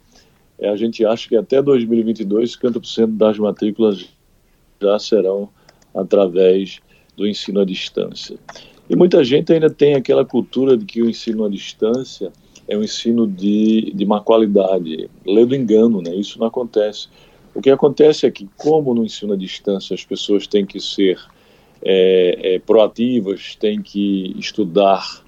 eh, 0.58 0.68
a 0.68 0.76
gente 0.76 1.04
acha 1.04 1.28
que 1.28 1.36
até 1.36 1.62
2022 1.62 2.56
50% 2.56 3.16
das 3.16 3.38
matrículas 3.38 4.08
já 4.80 4.98
serão 4.98 5.48
através 5.94 6.80
do 7.16 7.26
ensino 7.26 7.60
à 7.60 7.64
distância. 7.64 8.36
E 8.88 8.94
muita 8.94 9.24
gente 9.24 9.52
ainda 9.52 9.70
tem 9.70 9.94
aquela 9.94 10.24
cultura 10.24 10.76
de 10.76 10.84
que 10.84 11.02
o 11.02 11.08
ensino 11.08 11.44
à 11.44 11.48
distância 11.48 12.32
é 12.68 12.76
um 12.76 12.82
ensino 12.82 13.26
de, 13.26 13.92
de 13.94 14.04
má 14.04 14.20
qualidade, 14.20 15.08
lê 15.24 15.46
do 15.46 15.54
engano, 15.54 16.02
né? 16.02 16.14
Isso 16.14 16.38
não 16.38 16.46
acontece. 16.46 17.08
O 17.54 17.60
que 17.60 17.70
acontece 17.70 18.26
é 18.26 18.30
que, 18.30 18.48
como 18.56 18.94
no 18.94 19.04
ensino 19.04 19.32
à 19.32 19.36
distância 19.36 19.94
as 19.94 20.04
pessoas 20.04 20.46
têm 20.46 20.66
que 20.66 20.78
ser 20.78 21.18
é, 21.88 22.54
é, 22.54 22.58
proativas, 22.58 23.54
têm 23.54 23.80
que 23.80 24.34
estudar, 24.36 25.22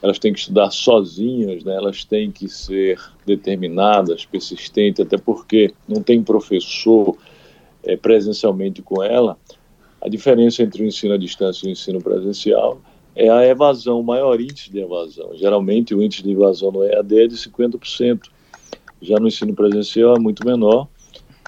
elas 0.00 0.16
têm 0.16 0.32
que 0.32 0.38
estudar 0.38 0.70
sozinhas, 0.70 1.64
né? 1.64 1.74
elas 1.74 2.04
têm 2.04 2.30
que 2.30 2.48
ser 2.48 3.00
determinadas, 3.26 4.24
persistentes, 4.24 5.04
até 5.04 5.18
porque 5.18 5.74
não 5.88 6.00
tem 6.00 6.22
professor 6.22 7.16
é, 7.82 7.96
presencialmente 7.96 8.80
com 8.80 9.02
ela. 9.02 9.36
A 10.00 10.08
diferença 10.08 10.62
entre 10.62 10.84
o 10.84 10.86
ensino 10.86 11.14
à 11.14 11.18
distância 11.18 11.66
e 11.66 11.70
o 11.70 11.72
ensino 11.72 12.00
presencial 12.00 12.80
é 13.16 13.28
a 13.28 13.44
evasão, 13.44 13.98
o 13.98 14.04
maior 14.04 14.40
índice 14.40 14.70
de 14.70 14.78
evasão. 14.78 15.30
Geralmente 15.34 15.96
o 15.96 16.02
índice 16.02 16.22
de 16.22 16.30
evasão 16.30 16.70
no 16.70 16.84
EAD 16.84 17.24
é 17.24 17.26
de 17.26 17.34
50%. 17.34 18.28
Já 19.02 19.18
no 19.18 19.26
ensino 19.26 19.52
presencial 19.52 20.14
é 20.14 20.20
muito 20.20 20.46
menor, 20.46 20.86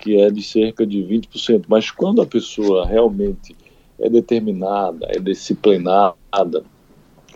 que 0.02 0.20
é 0.20 0.28
de 0.28 0.42
cerca 0.42 0.84
de 0.84 0.98
20%. 0.98 1.66
Mas 1.68 1.92
quando 1.92 2.20
a 2.20 2.26
pessoa 2.26 2.84
realmente 2.84 3.54
é 3.98 4.08
determinada, 4.08 5.06
é 5.10 5.18
disciplinada, 5.18 6.14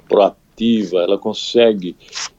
proativa, 0.08 0.98
ela 0.98 1.18
consegue 1.18 1.96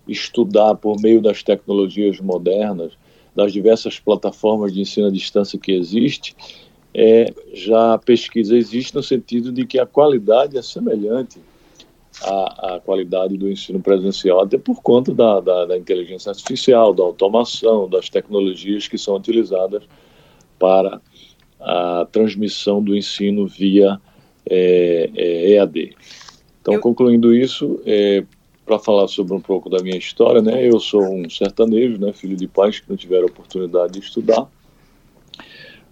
estudar 0.08 0.76
por 0.76 1.00
meio 1.02 1.22
das 1.22 1.42
tecnologias 1.42 2.20
modernas, 2.20 2.94
das 3.36 3.54
diversas 3.54 4.00
plataformas 4.00 4.74
de 4.74 4.82
ensino 4.82 5.08
à 5.08 5.12
distância 5.12 5.58
que 5.58 5.72
existe, 5.72 6.36
é, 6.94 7.34
já 7.54 7.94
a 7.94 7.98
pesquisa 7.98 8.56
existe 8.56 8.94
no 8.94 9.02
sentido 9.02 9.52
de 9.52 9.66
que 9.66 9.80
a 9.80 9.86
qualidade 9.86 10.58
é 10.58 10.62
semelhante 10.62 11.40
a, 12.22 12.76
a 12.76 12.80
qualidade 12.82 13.38
do 13.38 13.50
ensino 13.50 13.80
presencial, 13.80 14.42
até 14.42 14.58
por 14.58 14.82
conta 14.82 15.14
da, 15.14 15.40
da, 15.40 15.66
da, 15.66 15.78
inteligência 15.78 16.30
artificial, 16.30 16.94
da 16.94 17.04
automação, 17.04 17.90
das 17.90 18.10
tecnologias 18.10 18.88
que 18.88 18.98
são 18.98 19.16
utilizadas 19.16 19.84
para 20.60 21.02
a 21.60 22.06
transmissão 22.12 22.84
do 22.84 22.96
ensino 22.96 23.48
via 23.48 24.00
é, 24.50 25.10
é, 25.16 25.52
EAD. 25.52 25.96
Então, 26.62 26.76
eu... 26.76 26.80
concluindo 26.80 27.34
isso, 27.34 27.82
é, 27.86 28.24
para 28.66 28.80
falar 28.80 29.08
sobre 29.08 29.34
um 29.34 29.42
pouco 29.42 29.70
da 29.70 29.82
minha 29.82 29.98
história, 29.98 30.42
né, 30.42 30.68
eu 30.68 30.80
sou 30.80 31.04
um 31.04 31.30
sertanejo, 31.30 32.00
né, 32.00 32.14
filho 32.14 32.36
de 32.36 32.48
pais 32.48 32.80
que 32.80 32.90
não 32.90 32.96
tiveram 32.96 33.26
oportunidade 33.26 33.94
de 33.94 34.00
estudar, 34.00 34.48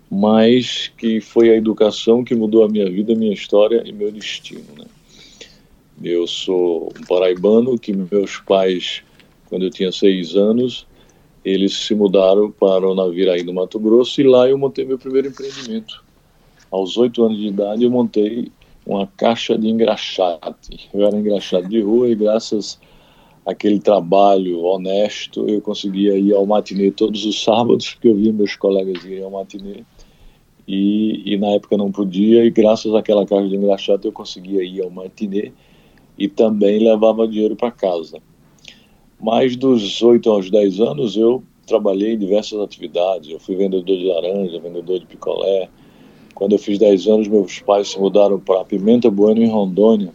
mas 0.10 0.92
que 0.98 1.20
foi 1.20 1.50
a 1.50 1.56
educação 1.56 2.24
que 2.24 2.34
mudou 2.34 2.64
a 2.64 2.70
minha 2.70 2.90
vida, 2.90 3.14
minha 3.16 3.34
história 3.34 3.84
e 3.86 3.92
meu 3.92 4.12
destino. 4.12 4.66
Né. 4.78 4.86
Eu 6.04 6.26
sou 6.26 6.92
um 6.98 7.06
paraibano 7.06 7.78
que 7.78 7.94
meus 7.94 8.38
pais, 8.38 9.04
quando 9.50 9.66
eu 9.66 9.70
tinha 9.70 9.92
seis 9.92 10.36
anos, 10.36 10.88
eles 11.44 11.74
se 11.74 11.94
mudaram 11.94 12.52
para 12.52 12.88
o 12.88 12.96
Naviraí 12.96 13.44
do 13.44 13.54
Mato 13.54 13.80
Grosso 13.80 14.20
e 14.22 14.24
lá 14.24 14.48
eu 14.48 14.58
montei 14.58 14.86
meu 14.86 14.98
primeiro 14.98 15.28
empreendimento. 15.28 16.04
Aos 16.72 16.98
oito 16.98 17.24
anos 17.24 17.38
de 17.38 17.48
idade 17.48 17.84
eu 17.84 17.92
montei 17.92 18.52
uma 18.86 19.08
caixa 19.08 19.58
de 19.58 19.68
engraxate. 19.68 20.90
Eu 20.94 21.06
era 21.06 21.18
engraxate 21.18 21.68
de 21.68 21.82
rua 21.82 22.10
e 22.10 22.16
graças 22.16 22.80
àquele 23.46 23.80
trabalho 23.80 24.62
honesto 24.62 25.48
eu 25.48 25.62
conseguia 25.62 26.18
ir 26.18 26.34
ao 26.34 26.46
matinê 26.46 26.92
todos 26.92 27.26
os 27.26 27.44
sábados, 27.44 27.94
porque 27.94 28.08
eu 28.08 28.16
via 28.16 28.34
meus 28.34 28.56
colegas 28.56 29.04
irem 29.04 29.24
ao 29.24 29.32
matinê. 29.32 29.84
E, 30.68 31.34
e 31.34 31.38
na 31.38 31.48
época 31.48 31.76
não 31.78 31.92
podia, 31.92 32.46
e 32.46 32.52
graças 32.52 32.94
àquela 32.94 33.26
caixa 33.26 33.48
de 33.48 33.56
engraxate 33.56 34.06
eu 34.06 34.12
conseguia 34.12 34.64
ir 34.64 34.82
ao 34.84 34.90
matinê 34.92 35.52
e 36.18 36.28
também 36.28 36.80
levava 36.80 37.28
dinheiro 37.28 37.56
para 37.56 37.72
casa. 37.72 38.20
Mais 39.20 39.56
dos 39.56 40.02
8 40.02 40.30
aos 40.30 40.52
10 40.52 40.80
anos 40.80 41.18
eu 41.18 41.44
trabalhei 41.66 42.14
em 42.14 42.18
diversas 42.18 42.60
atividades. 42.60 43.30
Eu 43.30 43.40
fui 43.40 43.56
vendedor 43.56 43.98
de 43.98 44.06
laranja, 44.06 44.60
vendedor 44.60 45.00
de 45.00 45.06
picolé. 45.06 45.70
Quando 46.40 46.54
eu 46.54 46.58
fiz 46.58 46.80
10 46.80 47.08
anos, 47.08 47.28
meus 47.28 47.60
pais 47.60 47.90
se 47.90 48.00
mudaram 48.00 48.40
para 48.40 48.64
Pimenta 48.64 49.12
Bueno, 49.12 49.44
em 49.44 49.50
Rondônia. 49.50 50.14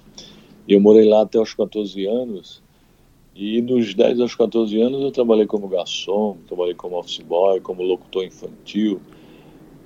E 0.67 0.73
eu 0.73 0.81
morei 0.81 1.07
lá 1.07 1.21
até 1.21 1.39
os 1.39 1.53
14 1.53 2.07
anos. 2.07 2.63
E 3.37 3.61
dos 3.61 3.93
10 3.93 4.21
aos 4.21 4.35
14 4.35 4.81
anos 4.81 5.03
eu 5.03 5.11
trabalhei 5.11 5.47
como 5.47 5.69
garçom, 5.69 6.39
trabalhei 6.47 6.75
como 6.75 6.99
office 6.99 7.19
boy, 7.19 7.61
como 7.61 7.83
locutor 7.83 8.25
infantil. 8.25 9.03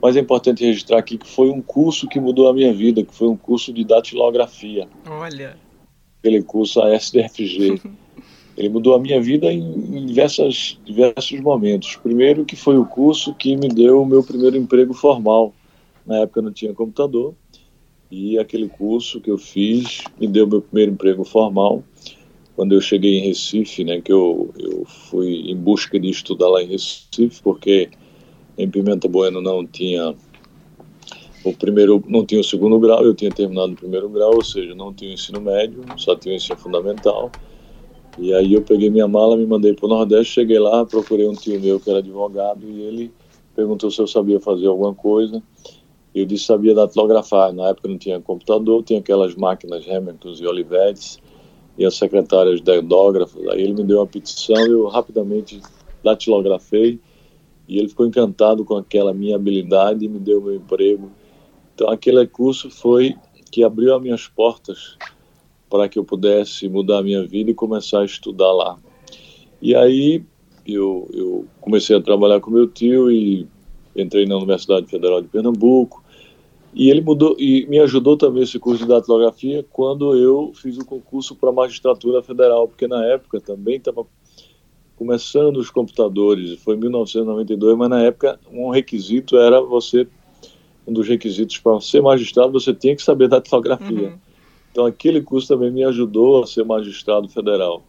Mas 0.00 0.16
é 0.16 0.20
importante 0.20 0.64
registrar 0.64 0.98
aqui 0.98 1.18
que 1.18 1.26
foi 1.26 1.50
um 1.50 1.60
curso 1.60 2.06
que 2.06 2.20
mudou 2.20 2.48
a 2.48 2.54
minha 2.54 2.72
vida, 2.72 3.02
que 3.02 3.12
foi 3.12 3.26
um 3.26 3.36
curso 3.36 3.72
de 3.72 3.82
datilografia. 3.82 4.86
Olha 5.10 5.56
aquele 6.20 6.42
curso 6.42 6.80
ASDFG. 6.80 7.80
Ele 8.56 8.68
mudou 8.68 8.94
a 8.94 8.98
minha 8.98 9.20
vida 9.20 9.52
em, 9.52 10.06
diversas, 10.06 10.78
diversos 10.84 11.38
momentos. 11.40 11.94
Primeiro 11.96 12.44
que 12.44 12.56
foi 12.56 12.76
o 12.76 12.84
curso 12.84 13.32
que 13.34 13.56
me 13.56 13.68
deu 13.68 14.02
o 14.02 14.06
meu 14.06 14.22
primeiro 14.22 14.56
emprego 14.56 14.92
formal. 14.92 15.54
Na 16.08 16.20
época 16.20 16.40
não 16.40 16.50
tinha 16.50 16.72
computador. 16.72 17.34
E 18.10 18.38
aquele 18.38 18.68
curso 18.68 19.20
que 19.20 19.30
eu 19.30 19.36
fiz 19.36 20.04
me 20.18 20.26
deu 20.26 20.46
meu 20.46 20.62
primeiro 20.62 20.92
emprego 20.92 21.22
formal. 21.22 21.84
Quando 22.56 22.72
eu 22.72 22.80
cheguei 22.80 23.18
em 23.18 23.26
Recife, 23.26 23.84
né, 23.84 24.00
que 24.00 24.10
eu, 24.10 24.50
eu 24.58 24.84
fui 24.86 25.50
em 25.50 25.54
busca 25.54 26.00
de 26.00 26.08
estudar 26.08 26.48
lá 26.48 26.62
em 26.62 26.68
Recife, 26.68 27.42
porque 27.42 27.90
em 28.56 28.68
Pimenta 28.68 29.06
Bueno 29.06 29.42
não 29.42 29.64
tinha 29.66 30.14
o 31.44 31.52
primeiro 31.52 32.02
não 32.08 32.26
tinha 32.26 32.40
o 32.40 32.44
segundo 32.44 32.80
grau, 32.80 33.04
eu 33.04 33.14
tinha 33.14 33.30
terminado 33.30 33.72
o 33.72 33.76
primeiro 33.76 34.08
grau, 34.08 34.34
ou 34.34 34.42
seja, 34.42 34.74
não 34.74 34.92
tinha 34.92 35.10
o 35.10 35.14
ensino 35.14 35.40
médio, 35.40 35.84
só 35.96 36.16
tinha 36.16 36.32
o 36.32 36.36
ensino 36.36 36.56
fundamental. 36.56 37.30
E 38.18 38.34
aí 38.34 38.54
eu 38.54 38.62
peguei 38.62 38.90
minha 38.90 39.06
mala, 39.06 39.36
me 39.36 39.46
mandei 39.46 39.72
para 39.74 39.86
o 39.86 39.88
Nordeste, 39.88 40.34
cheguei 40.34 40.58
lá, 40.58 40.84
procurei 40.84 41.28
um 41.28 41.34
tio 41.34 41.60
meu 41.60 41.78
que 41.78 41.88
era 41.88 42.00
advogado 42.00 42.68
e 42.68 42.80
ele 42.80 43.12
perguntou 43.54 43.90
se 43.90 44.00
eu 44.00 44.06
sabia 44.08 44.40
fazer 44.40 44.66
alguma 44.66 44.94
coisa. 44.94 45.40
Eu 46.14 46.24
disse 46.24 46.44
sabia 46.44 46.74
datilografar. 46.74 47.52
Na 47.52 47.68
época 47.68 47.88
não 47.88 47.98
tinha 47.98 48.20
computador, 48.20 48.82
tinha 48.82 48.98
aquelas 48.98 49.34
máquinas 49.34 49.88
Hamilton 49.88 50.34
e 50.40 50.46
Olivetti 50.46 51.22
e 51.76 51.84
as 51.84 51.94
secretárias 51.96 52.60
datilógrafos. 52.60 53.46
Aí 53.48 53.62
ele 53.62 53.74
me 53.74 53.84
deu 53.84 53.98
uma 53.98 54.06
petição, 54.06 54.56
eu 54.66 54.86
rapidamente 54.86 55.60
datilografei 56.02 56.98
e 57.68 57.78
ele 57.78 57.88
ficou 57.88 58.06
encantado 58.06 58.64
com 58.64 58.76
aquela 58.76 59.12
minha 59.12 59.36
habilidade 59.36 60.04
e 60.04 60.08
me 60.08 60.18
deu 60.18 60.40
meu 60.40 60.54
emprego 60.54 61.10
então, 61.78 61.90
aquele 61.90 62.26
curso 62.26 62.68
foi 62.72 63.14
que 63.52 63.62
abriu 63.62 63.94
as 63.94 64.02
minhas 64.02 64.26
portas 64.26 64.98
para 65.70 65.88
que 65.88 65.96
eu 65.96 66.04
pudesse 66.04 66.68
mudar 66.68 66.98
a 66.98 67.02
minha 67.04 67.24
vida 67.24 67.52
e 67.52 67.54
começar 67.54 68.00
a 68.00 68.04
estudar 68.04 68.50
lá. 68.50 68.76
E 69.62 69.76
aí 69.76 70.24
eu, 70.66 71.08
eu 71.14 71.46
comecei 71.60 71.94
a 71.94 72.02
trabalhar 72.02 72.40
com 72.40 72.50
meu 72.50 72.66
tio 72.66 73.12
e 73.12 73.46
entrei 73.96 74.26
na 74.26 74.36
Universidade 74.36 74.86
Federal 74.86 75.20
de 75.20 75.28
Pernambuco. 75.28 76.02
E 76.74 76.90
ele 76.90 77.00
mudou 77.00 77.34
e 77.38 77.66
me 77.66 77.78
ajudou 77.80 78.16
também 78.16 78.42
esse 78.42 78.58
curso 78.58 78.82
de 78.82 78.88
datilografia 78.88 79.64
quando 79.70 80.14
eu 80.14 80.52
fiz 80.54 80.76
o 80.76 80.84
concurso 80.84 81.34
para 81.34 81.50
magistratura 81.50 82.22
federal, 82.22 82.68
porque 82.68 82.86
na 82.86 83.04
época 83.06 83.40
também 83.40 83.76
estava 83.76 84.06
começando 84.96 85.56
os 85.56 85.70
computadores, 85.70 86.58
foi 86.60 86.74
em 86.74 86.80
1992, 86.80 87.76
mas 87.78 87.88
na 87.88 88.02
época 88.02 88.38
um 88.52 88.68
requisito 88.70 89.36
era 89.36 89.60
você 89.60 90.06
um 90.88 90.92
dos 90.92 91.06
requisitos 91.06 91.58
para 91.58 91.80
ser 91.80 92.00
magistrado, 92.00 92.52
você 92.52 92.72
tinha 92.72 92.96
que 92.96 93.02
saber 93.02 93.28
datilografia. 93.28 94.08
Uhum. 94.08 94.18
Então, 94.72 94.86
aquele 94.86 95.20
curso 95.20 95.48
também 95.48 95.70
me 95.70 95.84
ajudou 95.84 96.42
a 96.42 96.46
ser 96.46 96.64
magistrado 96.64 97.28
federal. 97.28 97.82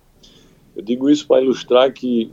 Eu 0.76 0.84
digo 0.84 1.10
isso 1.10 1.26
para 1.26 1.42
ilustrar 1.42 1.94
que 1.94 2.32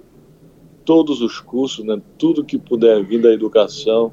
todos 0.86 1.20
os 1.20 1.40
cursos, 1.40 1.84
né, 1.84 2.00
tudo 2.16 2.44
que 2.44 2.56
puder 2.56 3.04
vir 3.04 3.20
da 3.20 3.32
educação 3.32 4.12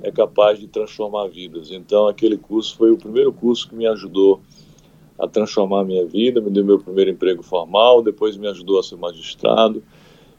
é 0.00 0.12
capaz 0.12 0.60
de 0.60 0.68
transformar 0.68 1.26
vidas. 1.26 1.72
Então, 1.72 2.06
aquele 2.06 2.38
curso 2.38 2.76
foi 2.76 2.92
o 2.92 2.96
primeiro 2.96 3.32
curso 3.32 3.68
que 3.68 3.74
me 3.74 3.86
ajudou 3.86 4.40
a 5.18 5.26
transformar 5.26 5.80
a 5.80 5.84
minha 5.84 6.06
vida, 6.06 6.40
me 6.40 6.50
deu 6.50 6.64
meu 6.64 6.78
primeiro 6.78 7.10
emprego 7.10 7.42
formal, 7.42 8.00
depois 8.00 8.36
me 8.36 8.46
ajudou 8.46 8.78
a 8.78 8.82
ser 8.82 8.96
magistrado. 8.96 9.82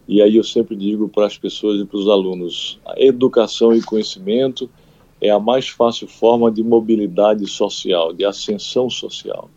E 0.08 0.22
aí 0.22 0.38
eu 0.38 0.44
sempre 0.44 0.76
digo 0.76 1.10
para 1.10 1.26
as 1.26 1.38
pessoas 1.38 1.82
e 1.82 1.86
para 1.86 1.98
os 1.98 2.08
alunos: 2.08 2.80
a 2.86 2.94
educação 3.02 3.74
e 3.74 3.82
conhecimento 3.82 4.70
é 5.20 5.30
a 5.30 5.40
mais 5.40 5.68
fácil 5.68 6.08
forma 6.08 6.50
de 6.52 6.64
mobilidade 6.64 7.46
social, 7.48 8.14
de 8.14 8.24
ascensão 8.24 8.90
social. 8.90 9.50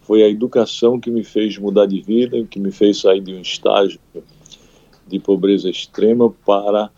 Foi 0.00 0.22
a 0.22 0.28
educação 0.28 0.98
que 0.98 1.10
me 1.10 1.24
fez 1.24 1.58
mudar 1.58 1.86
de 1.86 2.00
vida, 2.00 2.42
que 2.44 2.58
me 2.58 2.70
fez 2.70 3.00
sair 3.00 3.20
de 3.20 3.34
um 3.34 3.40
estágio 3.40 3.98
de 5.08 5.18
pobreza 5.18 5.68
extrema 5.68 6.30
para 6.44 6.90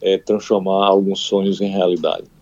é, 0.00 0.18
transformar 0.18 0.86
alguns 0.86 1.20
sonhos 1.20 1.60
em 1.60 1.70
realidade. 1.70 2.33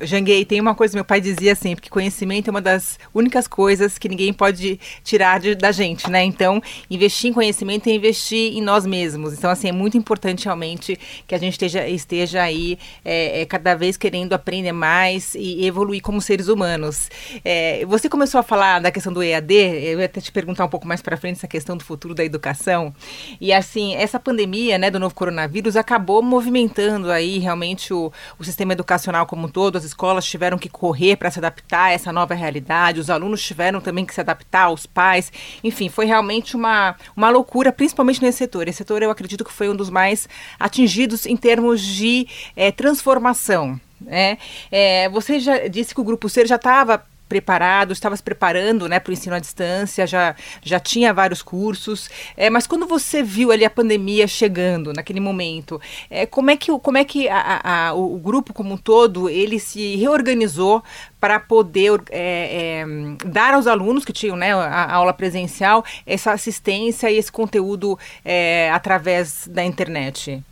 Janguei, 0.00 0.44
tem 0.44 0.60
uma 0.60 0.74
coisa, 0.74 0.96
meu 0.96 1.04
pai 1.04 1.20
dizia 1.20 1.54
sempre, 1.54 1.82
que 1.82 1.90
conhecimento 1.90 2.48
é 2.48 2.50
uma 2.50 2.60
das 2.60 2.98
únicas 3.12 3.48
coisas 3.48 3.98
que 3.98 4.08
ninguém 4.08 4.32
pode 4.32 4.78
tirar 5.02 5.40
de, 5.40 5.54
da 5.54 5.72
gente, 5.72 6.08
né? 6.08 6.22
Então, 6.22 6.62
investir 6.88 7.30
em 7.30 7.32
conhecimento 7.32 7.88
é 7.88 7.92
investir 7.92 8.56
em 8.56 8.60
nós 8.60 8.86
mesmos. 8.86 9.32
Então, 9.32 9.50
assim, 9.50 9.68
é 9.68 9.72
muito 9.72 9.96
importante 9.96 10.44
realmente 10.44 10.98
que 11.26 11.34
a 11.34 11.38
gente 11.38 11.54
esteja, 11.54 11.88
esteja 11.88 12.42
aí 12.42 12.78
é, 13.04 13.42
é, 13.42 13.46
cada 13.46 13.74
vez 13.74 13.96
querendo 13.96 14.32
aprender 14.34 14.72
mais 14.72 15.34
e 15.34 15.66
evoluir 15.66 16.00
como 16.00 16.20
seres 16.20 16.46
humanos. 16.46 17.10
É, 17.44 17.84
você 17.86 18.08
começou 18.08 18.38
a 18.38 18.42
falar 18.42 18.80
da 18.80 18.90
questão 18.92 19.12
do 19.12 19.22
EAD, 19.22 19.54
eu 19.54 19.98
ia 19.98 20.06
até 20.06 20.20
te 20.20 20.30
perguntar 20.30 20.64
um 20.64 20.68
pouco 20.68 20.86
mais 20.86 21.02
para 21.02 21.16
frente 21.16 21.38
essa 21.38 21.48
questão 21.48 21.76
do 21.76 21.84
futuro 21.84 22.14
da 22.14 22.24
educação. 22.24 22.94
E, 23.40 23.52
assim, 23.52 23.94
essa 23.96 24.20
pandemia, 24.20 24.78
né, 24.78 24.90
do 24.90 25.00
novo 25.00 25.14
coronavírus 25.14 25.76
acabou 25.76 26.22
movimentando 26.22 27.10
aí 27.10 27.38
realmente 27.38 27.92
o, 27.92 28.12
o 28.38 28.44
sistema 28.44 28.72
educacional 28.72 29.26
como 29.26 29.46
um 29.46 29.50
todo, 29.50 29.76
as 29.76 29.87
escolas 29.88 30.24
tiveram 30.24 30.58
que 30.58 30.68
correr 30.68 31.16
para 31.16 31.30
se 31.30 31.38
adaptar 31.38 31.84
a 31.84 31.92
essa 31.92 32.12
nova 32.12 32.34
realidade, 32.34 33.00
os 33.00 33.10
alunos 33.10 33.42
tiveram 33.42 33.80
também 33.80 34.04
que 34.04 34.14
se 34.14 34.20
adaptar, 34.20 34.70
os 34.70 34.86
pais, 34.86 35.32
enfim, 35.62 35.88
foi 35.88 36.06
realmente 36.06 36.56
uma, 36.56 36.96
uma 37.16 37.30
loucura, 37.30 37.72
principalmente 37.72 38.22
nesse 38.22 38.38
setor. 38.38 38.68
Esse 38.68 38.78
setor 38.78 39.02
eu 39.02 39.10
acredito 39.10 39.44
que 39.44 39.52
foi 39.52 39.68
um 39.68 39.76
dos 39.76 39.90
mais 39.90 40.28
atingidos 40.58 41.26
em 41.26 41.36
termos 41.36 41.80
de 41.82 42.26
é, 42.56 42.70
transformação. 42.70 43.80
É, 44.06 44.38
é, 44.70 45.08
você 45.08 45.40
já 45.40 45.66
disse 45.66 45.94
que 45.94 46.00
o 46.00 46.04
Grupo 46.04 46.28
Ser 46.28 46.46
já 46.46 46.56
estava 46.56 47.04
preparado, 47.28 47.92
estava 47.92 48.16
se 48.16 48.22
preparando 48.22 48.88
né, 48.88 48.98
para 48.98 49.10
o 49.10 49.12
ensino 49.12 49.36
à 49.36 49.38
distância, 49.38 50.06
já, 50.06 50.34
já 50.62 50.80
tinha 50.80 51.12
vários 51.12 51.42
cursos. 51.42 52.08
É, 52.36 52.48
mas 52.48 52.66
quando 52.66 52.86
você 52.86 53.22
viu 53.22 53.52
ali 53.52 53.64
a 53.64 53.70
pandemia 53.70 54.26
chegando 54.26 54.92
naquele 54.92 55.20
momento, 55.20 55.80
é, 56.08 56.26
como 56.26 56.50
é 56.50 56.56
que, 56.56 56.76
como 56.78 56.98
é 56.98 57.04
que 57.04 57.28
a, 57.28 57.88
a, 57.88 57.94
o 57.94 58.18
grupo 58.18 58.52
como 58.52 58.74
um 58.74 58.76
todo 58.76 59.28
ele 59.28 59.58
se 59.58 59.96
reorganizou 59.96 60.82
para 61.20 61.38
poder 61.40 62.00
é, 62.10 62.82
é, 62.82 62.86
dar 63.26 63.54
aos 63.54 63.66
alunos 63.66 64.04
que 64.04 64.12
tinham 64.12 64.36
né, 64.36 64.52
a, 64.54 64.64
a, 64.64 64.94
aula 64.94 65.12
presencial 65.12 65.84
essa 66.06 66.32
assistência 66.32 67.10
e 67.10 67.16
esse 67.16 67.30
conteúdo 67.30 67.98
é, 68.24 68.70
através 68.70 69.48
da 69.48 69.64
internet? 69.64 70.42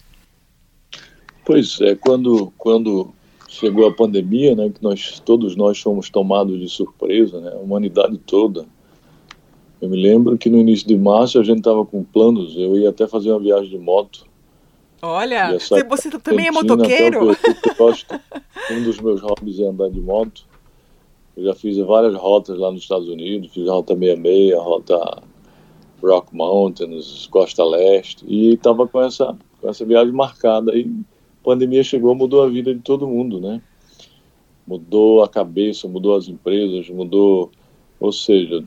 Pois 1.44 1.80
é, 1.80 1.94
quando, 1.94 2.52
quando 2.58 3.14
chegou 3.56 3.86
a 3.86 3.92
pandemia, 3.92 4.54
né, 4.54 4.70
que 4.70 4.82
nós 4.82 5.20
todos 5.20 5.56
nós 5.56 5.80
fomos 5.80 6.10
tomados 6.10 6.58
de 6.60 6.68
surpresa, 6.68 7.40
né, 7.40 7.52
a 7.54 7.58
humanidade 7.58 8.18
toda. 8.18 8.66
Eu 9.80 9.88
me 9.88 10.00
lembro 10.00 10.38
que 10.38 10.48
no 10.48 10.58
início 10.58 10.86
de 10.86 10.96
março 10.96 11.38
a 11.38 11.42
gente 11.42 11.58
estava 11.58 11.84
com 11.84 12.02
planos, 12.02 12.56
eu 12.56 12.76
ia 12.76 12.90
até 12.90 13.06
fazer 13.06 13.30
uma 13.30 13.40
viagem 13.40 13.70
de 13.70 13.78
moto. 13.78 14.26
Olha, 15.02 15.58
você, 15.58 16.10
também 16.18 16.46
é 16.46 16.50
motoqueiro? 16.50 17.36
Gosto, 17.76 18.18
um 18.70 18.82
dos 18.82 18.98
meus 18.98 19.20
hobbies 19.20 19.60
é 19.60 19.64
andar 19.64 19.90
de 19.90 20.00
moto. 20.00 20.46
Eu 21.36 21.44
já 21.44 21.54
fiz 21.54 21.76
várias 21.78 22.14
rotas 22.14 22.58
lá 22.58 22.72
nos 22.72 22.82
Estados 22.82 23.08
Unidos, 23.08 23.52
fiz 23.52 23.68
a 23.68 23.72
Rota 23.72 23.94
66, 23.94 24.54
a 24.54 24.62
Rota 24.62 25.22
Rock 26.02 26.34
Mountains, 26.34 27.26
Costa 27.30 27.62
Leste, 27.62 28.24
e 28.26 28.54
estava 28.54 28.88
com 28.88 29.02
essa, 29.02 29.36
com 29.60 29.68
essa 29.68 29.84
viagem 29.84 30.14
marcada 30.14 30.72
aí 30.72 30.90
pandemia 31.46 31.84
chegou, 31.84 32.12
mudou 32.12 32.42
a 32.42 32.48
vida 32.48 32.74
de 32.74 32.80
todo 32.80 33.06
mundo, 33.06 33.40
né? 33.40 33.62
Mudou 34.66 35.22
a 35.22 35.28
cabeça, 35.28 35.86
mudou 35.86 36.16
as 36.16 36.26
empresas, 36.26 36.90
mudou, 36.90 37.52
ou 38.00 38.10
seja, 38.12 38.64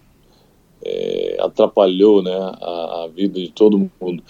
é, 0.82 1.38
atrapalhou, 1.42 2.24
né, 2.24 2.34
a, 2.34 3.04
a, 3.04 3.10
vida 3.14 3.38
de 3.38 3.52
todo 3.52 3.92
mundo. 4.00 4.24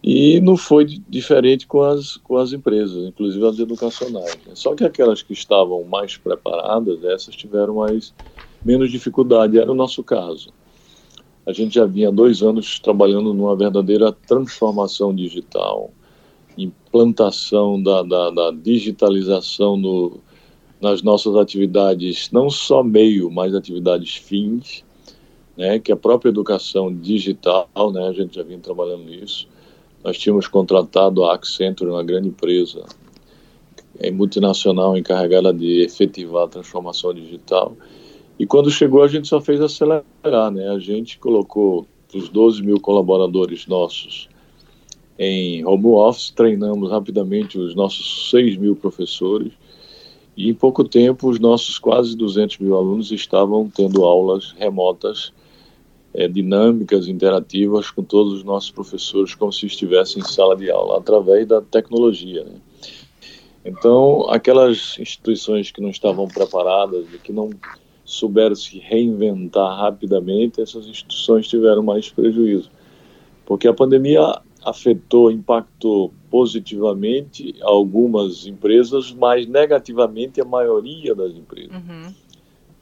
E 0.00 0.40
não 0.40 0.56
foi 0.56 0.84
diferente 0.84 1.66
com 1.66 1.82
as, 1.82 2.16
com 2.18 2.36
as 2.36 2.52
empresas, 2.52 3.04
inclusive 3.04 3.44
as 3.44 3.58
educacionais. 3.58 4.38
Né? 4.46 4.52
Só 4.54 4.76
que 4.76 4.84
aquelas 4.84 5.20
que 5.20 5.32
estavam 5.32 5.82
mais 5.82 6.16
preparadas, 6.16 7.02
essas 7.02 7.34
tiveram 7.34 7.74
mais 7.74 8.14
menos 8.64 8.92
dificuldade. 8.92 9.58
Era 9.58 9.72
o 9.72 9.74
nosso 9.74 10.04
caso. 10.04 10.50
A 11.44 11.52
gente 11.52 11.74
já 11.74 11.84
vinha 11.84 12.12
dois 12.12 12.42
anos 12.42 12.78
trabalhando 12.78 13.34
numa 13.34 13.56
verdadeira 13.56 14.12
transformação 14.12 15.12
digital, 15.12 15.90
implantação 16.58 17.80
da, 17.82 18.02
da, 18.02 18.30
da 18.30 18.50
digitalização 18.50 19.76
no, 19.76 20.20
nas 20.80 21.02
nossas 21.02 21.36
atividades, 21.36 22.30
não 22.32 22.50
só 22.50 22.82
meio, 22.82 23.30
mas 23.30 23.54
atividades 23.54 24.16
fins, 24.16 24.84
né, 25.56 25.78
que 25.78 25.92
a 25.92 25.96
própria 25.96 26.30
educação 26.30 26.92
digital, 26.94 27.68
né, 27.92 28.08
a 28.08 28.12
gente 28.12 28.36
já 28.36 28.42
vinha 28.42 28.58
trabalhando 28.58 29.04
nisso. 29.04 29.48
Nós 30.04 30.18
tínhamos 30.18 30.46
contratado 30.46 31.24
a 31.24 31.34
Accenture, 31.34 31.90
uma 31.90 32.04
grande 32.04 32.28
empresa 32.28 32.84
é 33.98 34.10
multinacional 34.10 34.96
encarregada 34.96 35.52
de 35.52 35.82
efetivar 35.82 36.44
a 36.44 36.48
transformação 36.48 37.12
digital. 37.12 37.76
E 38.38 38.46
quando 38.46 38.70
chegou, 38.70 39.02
a 39.02 39.08
gente 39.08 39.26
só 39.26 39.40
fez 39.40 39.60
acelerar, 39.60 40.50
né? 40.52 40.68
A 40.68 40.78
gente 40.78 41.18
colocou 41.18 41.86
os 42.14 42.28
12 42.28 42.62
mil 42.62 42.80
colaboradores 42.80 43.66
nossos 43.66 44.28
em 45.18 45.64
home 45.66 45.86
office, 45.86 46.30
treinamos 46.30 46.90
rapidamente 46.90 47.58
os 47.58 47.74
nossos 47.74 48.30
6 48.30 48.56
mil 48.56 48.76
professores 48.76 49.52
e 50.36 50.48
em 50.48 50.54
pouco 50.54 50.84
tempo 50.84 51.28
os 51.28 51.40
nossos 51.40 51.78
quase 51.78 52.16
200 52.16 52.58
mil 52.58 52.76
alunos 52.76 53.10
estavam 53.10 53.68
tendo 53.68 54.04
aulas 54.04 54.54
remotas, 54.56 55.32
é, 56.14 56.28
dinâmicas, 56.28 57.08
interativas 57.08 57.90
com 57.90 58.04
todos 58.04 58.34
os 58.34 58.44
nossos 58.44 58.70
professores 58.70 59.34
como 59.34 59.52
se 59.52 59.66
estivessem 59.66 60.22
em 60.22 60.24
sala 60.24 60.56
de 60.56 60.70
aula, 60.70 60.98
através 60.98 61.46
da 61.46 61.60
tecnologia. 61.60 62.44
Né? 62.44 62.60
Então, 63.64 64.30
aquelas 64.30 64.96
instituições 65.00 65.72
que 65.72 65.80
não 65.80 65.90
estavam 65.90 66.28
preparadas 66.28 67.04
e 67.12 67.18
que 67.18 67.32
não 67.32 67.50
souberam 68.04 68.54
se 68.54 68.78
reinventar 68.78 69.76
rapidamente, 69.76 70.62
essas 70.62 70.86
instituições 70.86 71.48
tiveram 71.48 71.82
mais 71.82 72.08
prejuízo. 72.08 72.70
Porque 73.44 73.66
a 73.66 73.74
pandemia 73.74 74.40
afetou, 74.68 75.30
impactou 75.30 76.12
positivamente 76.30 77.54
algumas 77.62 78.46
empresas, 78.46 79.12
mas 79.12 79.46
negativamente 79.46 80.40
a 80.40 80.44
maioria 80.44 81.14
das 81.14 81.32
empresas. 81.32 81.74
Uhum. 81.74 82.12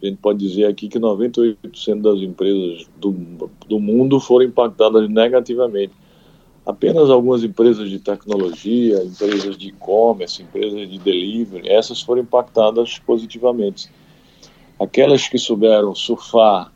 A 0.03 0.07
gente 0.07 0.19
pode 0.19 0.39
dizer 0.39 0.67
aqui 0.67 0.89
que 0.89 0.99
98% 0.99 2.03
das 2.03 2.21
empresas 2.21 2.87
do, 2.99 3.13
do 3.67 3.81
mundo 3.81 4.21
foram 4.21 4.45
impactadas 4.45 5.09
negativamente. 5.09 5.93
Apenas 6.67 7.09
algumas 7.09 7.45
empresas 7.45 7.89
de 7.89 7.99
tecnologia, 8.01 9.03
empresas 9.05 9.57
de 9.57 9.69
e-commerce, 9.69 10.43
empresas 10.43 10.91
de 10.91 10.99
delivery, 10.99 11.69
essas 11.69 12.03
foram 12.03 12.23
impactadas 12.23 12.99
positivamente. 12.99 13.89
Aquelas 14.79 15.29
que 15.29 15.39
souberam 15.39 15.95
surfar 15.95 16.73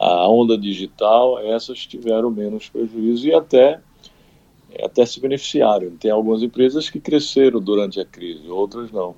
a 0.00 0.28
onda 0.28 0.58
digital, 0.58 1.38
essas 1.38 1.86
tiveram 1.86 2.30
menos 2.30 2.68
prejuízo 2.68 3.28
e 3.28 3.34
até 3.34 3.80
até 4.82 5.04
se 5.06 5.20
beneficiaram. 5.20 5.90
Tem 5.96 6.10
algumas 6.10 6.42
empresas 6.42 6.90
que 6.90 7.00
cresceram 7.00 7.60
durante 7.60 8.00
a 8.00 8.04
crise, 8.04 8.48
outras 8.48 8.90
não. 8.90 9.14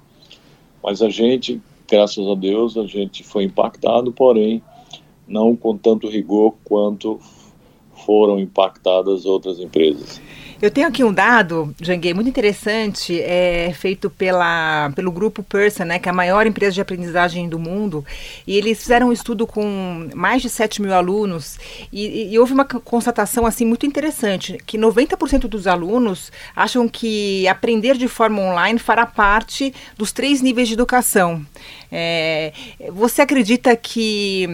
Mas 0.83 1.03
a 1.03 1.09
gente, 1.09 1.61
graças 1.89 2.27
a 2.27 2.35
Deus, 2.35 2.77
a 2.77 2.87
gente 2.87 3.25
foi 3.25 3.45
impactado, 3.45 4.13
porém 4.13 4.63
não 5.27 5.55
com 5.55 5.77
tanto 5.77 6.09
rigor 6.09 6.55
quanto 6.65 7.19
foram 8.05 8.39
impactadas 8.39 9.27
outras 9.27 9.59
empresas. 9.59 10.21
Eu 10.61 10.73
tenho 10.73 10.89
aqui 10.89 11.05
um 11.05 11.13
dado, 11.13 11.73
Janguei, 11.81 12.13
muito 12.13 12.29
interessante, 12.29 13.21
é 13.21 13.73
feito 13.73 14.11
pela, 14.11 14.91
pelo 14.91 15.13
grupo 15.13 15.41
Person, 15.41 15.85
né, 15.85 16.01
que 16.01 16.09
é 16.09 16.11
a 16.11 16.15
maior 16.15 16.49
empresa 16.49 16.73
de 16.73 16.81
aprendizagem 16.81 17.49
do 17.49 17.61
mundo, 17.61 18.05
e 18.45 18.57
eles 18.57 18.81
fizeram 18.81 19.11
um 19.11 19.13
estudo 19.13 19.47
com 19.47 20.09
mais 20.17 20.43
de 20.43 20.51
7 20.51 20.83
mil 20.83 20.93
alunos, 20.93 21.61
e, 21.93 22.33
e 22.33 22.39
houve 22.41 22.55
uma 22.55 22.65
constatação 22.65 23.47
assim 23.47 23.65
muito 23.65 23.87
interessante, 23.87 24.59
que 24.67 24.77
90% 24.77 25.43
dos 25.43 25.69
alunos 25.69 26.33
acham 26.57 26.89
que 26.89 27.47
aprender 27.47 27.97
de 27.97 28.09
forma 28.09 28.43
online 28.43 28.81
fará 28.81 29.07
parte 29.07 29.73
dos 29.97 30.11
três 30.11 30.43
níveis 30.43 30.67
de 30.67 30.75
educação. 30.75 31.47
É, 31.91 32.53
você 32.93 33.23
acredita 33.23 33.75
que 33.77 34.47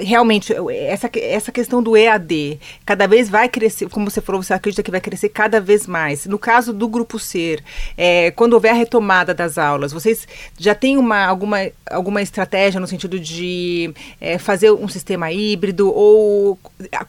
realmente 0.00 0.54
essa, 0.70 1.10
essa 1.20 1.52
questão 1.52 1.82
do 1.82 1.96
EAD 1.96 2.58
cada 2.86 3.06
vez 3.06 3.28
vai 3.28 3.48
crescer, 3.48 3.88
como 3.88 4.10
você 4.10 4.20
falou, 4.20 4.42
você 4.42 4.54
acredita 4.54 4.82
que 4.82 4.90
vai 4.90 5.00
crescer 5.00 5.28
cada 5.28 5.60
vez 5.60 5.86
mais. 5.86 6.26
No 6.26 6.38
caso 6.38 6.72
do 6.72 6.88
Grupo 6.88 7.18
Ser, 7.18 7.62
é, 7.96 8.30
quando 8.30 8.54
houver 8.54 8.70
a 8.70 8.74
retomada 8.74 9.34
das 9.34 9.58
aulas, 9.58 9.92
vocês 9.92 10.26
já 10.58 10.74
têm 10.74 10.96
uma, 10.96 11.24
alguma, 11.24 11.58
alguma 11.90 12.22
estratégia 12.22 12.80
no 12.80 12.86
sentido 12.86 13.18
de 13.18 13.92
é, 14.20 14.38
fazer 14.38 14.70
um 14.70 14.88
sistema 14.88 15.32
híbrido? 15.32 15.92
Ou 15.92 16.58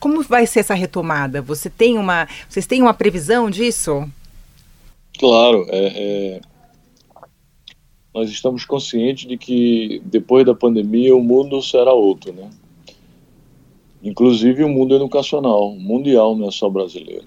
como 0.00 0.22
vai 0.22 0.46
ser 0.46 0.60
essa 0.60 0.74
retomada? 0.74 1.40
Você 1.42 1.70
tem 1.70 1.98
uma, 1.98 2.28
vocês 2.48 2.66
têm 2.66 2.82
uma 2.82 2.94
previsão 2.94 3.48
disso? 3.48 4.08
Claro, 5.18 5.66
é, 5.68 5.92
é, 5.94 6.40
nós 8.14 8.30
estamos 8.30 8.64
conscientes 8.64 9.26
de 9.26 9.38
que 9.38 10.02
depois 10.04 10.44
da 10.44 10.54
pandemia 10.54 11.16
o 11.16 11.22
mundo 11.22 11.62
será 11.62 11.92
outro, 11.92 12.32
né? 12.32 12.50
Inclusive 14.02 14.64
o 14.64 14.68
mundo 14.68 14.94
educacional, 14.94 15.74
mundial, 15.76 16.36
não 16.36 16.48
é 16.48 16.50
só 16.50 16.68
brasileiro. 16.68 17.24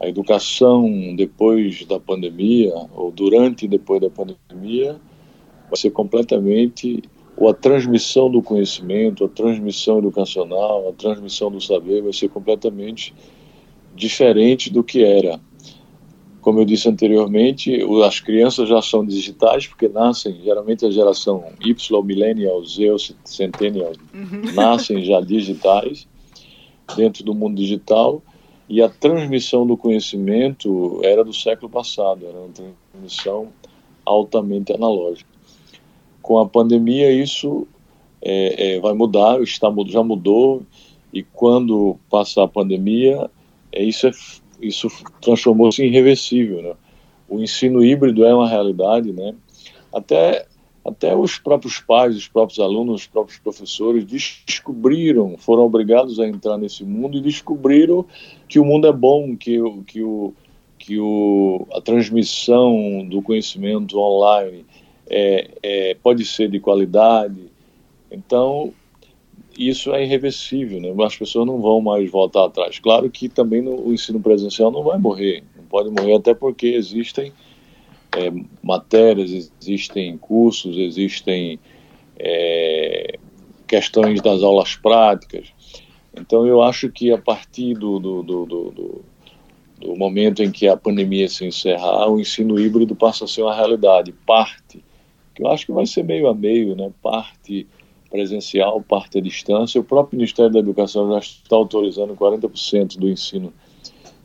A 0.00 0.08
educação 0.08 1.14
depois 1.16 1.84
da 1.86 1.98
pandemia, 1.98 2.72
ou 2.94 3.10
durante 3.10 3.64
e 3.64 3.68
depois 3.68 4.00
da 4.00 4.08
pandemia, 4.08 4.96
vai 5.68 5.76
ser 5.76 5.90
completamente 5.90 7.02
ou 7.36 7.50
a 7.50 7.54
transmissão 7.54 8.30
do 8.30 8.40
conhecimento, 8.40 9.24
a 9.24 9.28
transmissão 9.28 9.98
educacional, 9.98 10.88
a 10.88 10.92
transmissão 10.92 11.50
do 11.50 11.60
saber 11.60 12.02
vai 12.02 12.12
ser 12.12 12.28
completamente 12.30 13.12
diferente 13.94 14.72
do 14.72 14.82
que 14.82 15.04
era 15.04 15.38
como 16.46 16.60
eu 16.60 16.64
disse 16.64 16.88
anteriormente, 16.88 17.76
as 18.04 18.20
crianças 18.20 18.68
já 18.68 18.80
são 18.80 19.04
digitais 19.04 19.66
porque 19.66 19.88
nascem, 19.88 20.40
geralmente 20.44 20.86
a 20.86 20.90
geração 20.92 21.44
Y, 21.60 22.02
Millennials, 22.04 22.76
Z, 22.76 23.16
Centennials, 23.24 23.98
uhum. 24.14 24.54
nascem 24.54 25.04
já 25.04 25.20
digitais 25.20 26.06
dentro 26.96 27.24
do 27.24 27.34
mundo 27.34 27.56
digital 27.56 28.22
e 28.68 28.80
a 28.80 28.88
transmissão 28.88 29.66
do 29.66 29.76
conhecimento 29.76 31.00
era 31.02 31.24
do 31.24 31.32
século 31.32 31.68
passado, 31.68 32.24
era 32.24 32.38
uma 32.38 32.50
transmissão 32.92 33.48
altamente 34.04 34.72
analógica. 34.72 35.28
Com 36.22 36.38
a 36.38 36.48
pandemia 36.48 37.10
isso 37.10 37.66
é, 38.22 38.76
é, 38.76 38.80
vai 38.80 38.92
mudar, 38.92 39.42
está, 39.42 39.66
já 39.88 40.04
mudou 40.04 40.62
e 41.12 41.24
quando 41.24 41.96
passar 42.08 42.44
a 42.44 42.48
pandemia, 42.48 43.28
é, 43.72 43.82
isso 43.82 44.06
é 44.06 44.12
isso 44.60 44.88
transformou-se 45.20 45.82
em 45.82 45.86
irreversível. 45.86 46.62
Né? 46.62 46.74
O 47.28 47.40
ensino 47.40 47.84
híbrido 47.84 48.24
é 48.24 48.34
uma 48.34 48.48
realidade, 48.48 49.12
né? 49.12 49.34
Até 49.92 50.46
até 50.86 51.16
os 51.16 51.36
próprios 51.36 51.80
pais, 51.80 52.16
os 52.16 52.28
próprios 52.28 52.60
alunos, 52.60 53.00
os 53.02 53.06
próprios 53.08 53.40
professores 53.40 54.04
descobriram, 54.04 55.36
foram 55.36 55.64
obrigados 55.64 56.20
a 56.20 56.28
entrar 56.28 56.56
nesse 56.56 56.84
mundo 56.84 57.18
e 57.18 57.20
descobriram 57.20 58.06
que 58.48 58.60
o 58.60 58.64
mundo 58.64 58.86
é 58.86 58.92
bom, 58.92 59.36
que, 59.36 59.58
que, 59.84 60.00
o, 60.00 60.32
que 60.78 60.96
o, 61.00 61.66
a 61.72 61.80
transmissão 61.80 63.04
do 63.10 63.20
conhecimento 63.20 63.98
online 63.98 64.64
é, 65.10 65.50
é, 65.60 65.96
pode 66.00 66.24
ser 66.24 66.48
de 66.48 66.60
qualidade. 66.60 67.50
Então, 68.08 68.72
isso 69.58 69.94
é 69.94 70.04
irreversível, 70.04 70.80
né? 70.80 70.92
As 71.04 71.16
pessoas 71.16 71.46
não 71.46 71.60
vão 71.60 71.80
mais 71.80 72.10
voltar 72.10 72.44
atrás. 72.44 72.78
Claro 72.78 73.10
que 73.10 73.28
também 73.28 73.62
no, 73.62 73.88
o 73.88 73.92
ensino 73.92 74.20
presencial 74.20 74.70
não 74.70 74.82
vai 74.82 74.98
morrer, 74.98 75.42
não 75.56 75.64
pode 75.64 75.90
morrer 75.90 76.16
até 76.16 76.34
porque 76.34 76.66
existem 76.68 77.32
é, 78.16 78.32
matérias, 78.62 79.50
existem 79.60 80.16
cursos, 80.18 80.76
existem 80.76 81.58
é, 82.18 83.18
questões 83.66 84.20
das 84.20 84.42
aulas 84.42 84.76
práticas. 84.76 85.52
Então 86.18 86.46
eu 86.46 86.62
acho 86.62 86.90
que 86.90 87.10
a 87.10 87.18
partir 87.18 87.74
do, 87.74 87.98
do, 87.98 88.22
do, 88.22 88.46
do, 88.46 89.04
do 89.80 89.96
momento 89.96 90.42
em 90.42 90.50
que 90.50 90.66
a 90.68 90.76
pandemia 90.76 91.28
se 91.28 91.44
encerrar, 91.44 92.08
o 92.08 92.18
ensino 92.18 92.58
híbrido 92.58 92.94
passa 92.94 93.24
a 93.24 93.28
ser 93.28 93.42
uma 93.42 93.54
realidade, 93.54 94.12
parte, 94.26 94.82
que 95.34 95.42
eu 95.42 95.48
acho 95.48 95.66
que 95.66 95.72
vai 95.72 95.86
ser 95.86 96.02
meio 96.02 96.28
a 96.28 96.34
meio, 96.34 96.74
né? 96.74 96.90
Parte 97.02 97.66
presencial, 98.16 98.80
parte 98.80 99.18
à 99.18 99.20
distância. 99.20 99.78
O 99.78 99.84
próprio 99.84 100.16
Ministério 100.16 100.50
da 100.50 100.58
Educação 100.58 101.12
já 101.12 101.18
está 101.18 101.54
autorizando 101.54 102.16
40% 102.16 102.98
do 102.98 103.10
ensino 103.10 103.52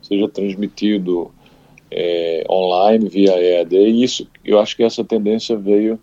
seja 0.00 0.26
transmitido 0.28 1.30
é, 1.90 2.44
online 2.50 3.06
via 3.08 3.38
EAD. 3.38 3.76
E 3.76 4.02
isso, 4.02 4.26
eu 4.42 4.58
acho 4.58 4.74
que 4.74 4.82
essa 4.82 5.04
tendência 5.04 5.56
veio, 5.56 6.00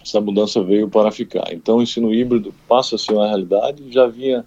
essa 0.00 0.20
mudança 0.20 0.62
veio 0.62 0.88
para 0.88 1.10
ficar. 1.10 1.52
Então, 1.52 1.78
o 1.78 1.82
ensino 1.82 2.14
híbrido 2.14 2.54
passa 2.68 2.94
a 2.94 2.98
ser 2.98 3.12
uma 3.12 3.26
realidade. 3.26 3.82
Já 3.90 4.06
vinha 4.06 4.44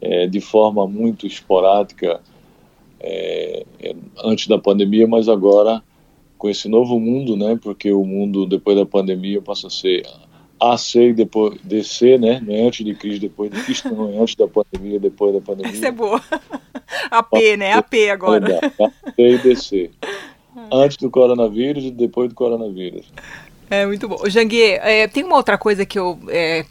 é, 0.00 0.28
de 0.28 0.40
forma 0.40 0.86
muito 0.86 1.26
esporádica 1.26 2.20
é, 3.00 3.66
é 3.80 3.96
antes 4.24 4.46
da 4.46 4.58
pandemia, 4.58 5.08
mas 5.08 5.28
agora 5.28 5.82
com 6.38 6.48
esse 6.48 6.68
novo 6.68 7.00
mundo, 7.00 7.36
né? 7.36 7.58
Porque 7.60 7.92
o 7.92 8.04
mundo 8.04 8.46
depois 8.46 8.76
da 8.76 8.86
pandemia 8.86 9.40
passa 9.40 9.66
a 9.66 9.70
ser 9.70 10.06
a, 10.60 10.76
C 10.76 11.08
e 11.08 11.12
depois 11.12 11.58
DC, 11.62 12.18
né? 12.18 12.40
Não 12.44 12.54
é 12.54 12.66
antes 12.66 12.84
de 12.84 12.94
crise, 12.94 13.20
depois 13.20 13.50
de 13.50 13.62
crise, 13.62 13.82
não 13.92 14.10
é 14.10 14.18
antes 14.18 14.34
da 14.34 14.46
pandemia, 14.46 14.98
depois 14.98 15.34
da 15.34 15.40
pandemia. 15.40 15.72
Isso 15.72 15.84
é 15.84 15.90
boa. 15.90 16.20
A 17.10 17.22
P, 17.22 17.56
né? 17.56 17.72
A 17.72 17.82
P 17.82 18.10
agora. 18.10 18.58
A 18.80 19.12
C 19.12 19.12
e 19.18 19.38
DC. 19.38 19.90
Antes 20.70 20.96
do 20.98 21.10
coronavírus 21.10 21.84
e 21.84 21.90
depois 21.90 22.28
do 22.28 22.34
coronavírus. 22.34 23.06
É 23.70 23.86
muito 23.86 24.06
bom. 24.06 24.18
Janguê, 24.26 24.78
é, 24.82 25.08
tem 25.08 25.24
uma 25.24 25.36
outra 25.36 25.56
coisa 25.56 25.86
que 25.86 25.98
eu 25.98 26.18
é, 26.28 26.64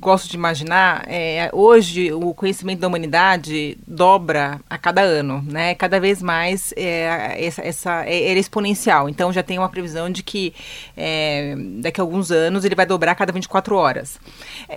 gosto 0.00 0.28
de 0.28 0.34
imaginar. 0.34 1.04
É, 1.06 1.50
hoje, 1.52 2.10
o 2.12 2.32
conhecimento 2.32 2.80
da 2.80 2.88
humanidade 2.88 3.76
dobra 3.86 4.58
a 4.68 4.78
cada 4.78 5.02
ano, 5.02 5.44
né? 5.46 5.74
Cada 5.74 6.00
vez 6.00 6.22
mais 6.22 6.72
é, 6.74 7.36
essa, 7.38 7.62
essa 7.62 8.04
é, 8.06 8.14
é 8.14 8.38
exponencial. 8.38 9.08
Então, 9.10 9.32
já 9.32 9.42
tem 9.42 9.58
uma 9.58 9.68
previsão 9.68 10.08
de 10.08 10.22
que 10.22 10.54
é, 10.96 11.54
daqui 11.80 12.00
a 12.00 12.04
alguns 12.04 12.30
anos 12.30 12.64
ele 12.64 12.74
vai 12.74 12.86
dobrar 12.86 13.12
a 13.12 13.14
cada 13.14 13.32
24 13.32 13.76
horas. 13.76 14.18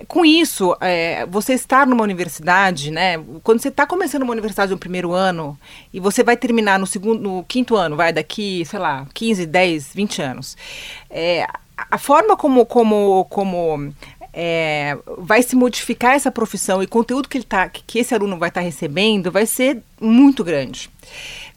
Com 0.06 0.24
isso, 0.24 0.76
você 1.28 1.54
estar 1.54 1.86
numa 1.86 2.02
universidade, 2.02 2.90
né? 2.90 3.18
Quando 3.42 3.60
você 3.60 3.68
está 3.68 3.86
começando 3.86 4.22
uma 4.22 4.32
universidade 4.32 4.70
no 4.70 4.78
primeiro 4.78 5.12
ano 5.12 5.58
e 5.92 5.98
você 5.98 6.22
vai 6.22 6.36
terminar 6.36 6.78
no 6.78 6.86
segundo, 6.86 7.20
no 7.20 7.44
quinto 7.44 7.76
ano, 7.76 7.96
vai 7.96 8.12
daqui, 8.12 8.64
sei 8.66 8.78
lá, 8.78 9.06
15, 9.14 9.46
10, 9.46 9.94
20 9.94 10.22
anos. 10.22 10.56
É, 11.10 11.46
a 11.76 11.98
forma 11.98 12.36
como, 12.36 12.64
como, 12.64 13.24
como 13.26 13.92
é, 14.32 14.96
vai 15.18 15.42
se 15.42 15.56
modificar 15.56 16.14
essa 16.14 16.30
profissão 16.30 16.82
e 16.82 16.86
conteúdo 16.86 17.28
que, 17.28 17.38
ele 17.38 17.44
tá, 17.44 17.68
que 17.68 17.98
esse 17.98 18.14
aluno 18.14 18.38
vai 18.38 18.50
estar 18.50 18.60
tá 18.60 18.64
recebendo 18.64 19.30
vai 19.30 19.46
ser 19.46 19.82
muito 20.00 20.44
grande. 20.44 20.90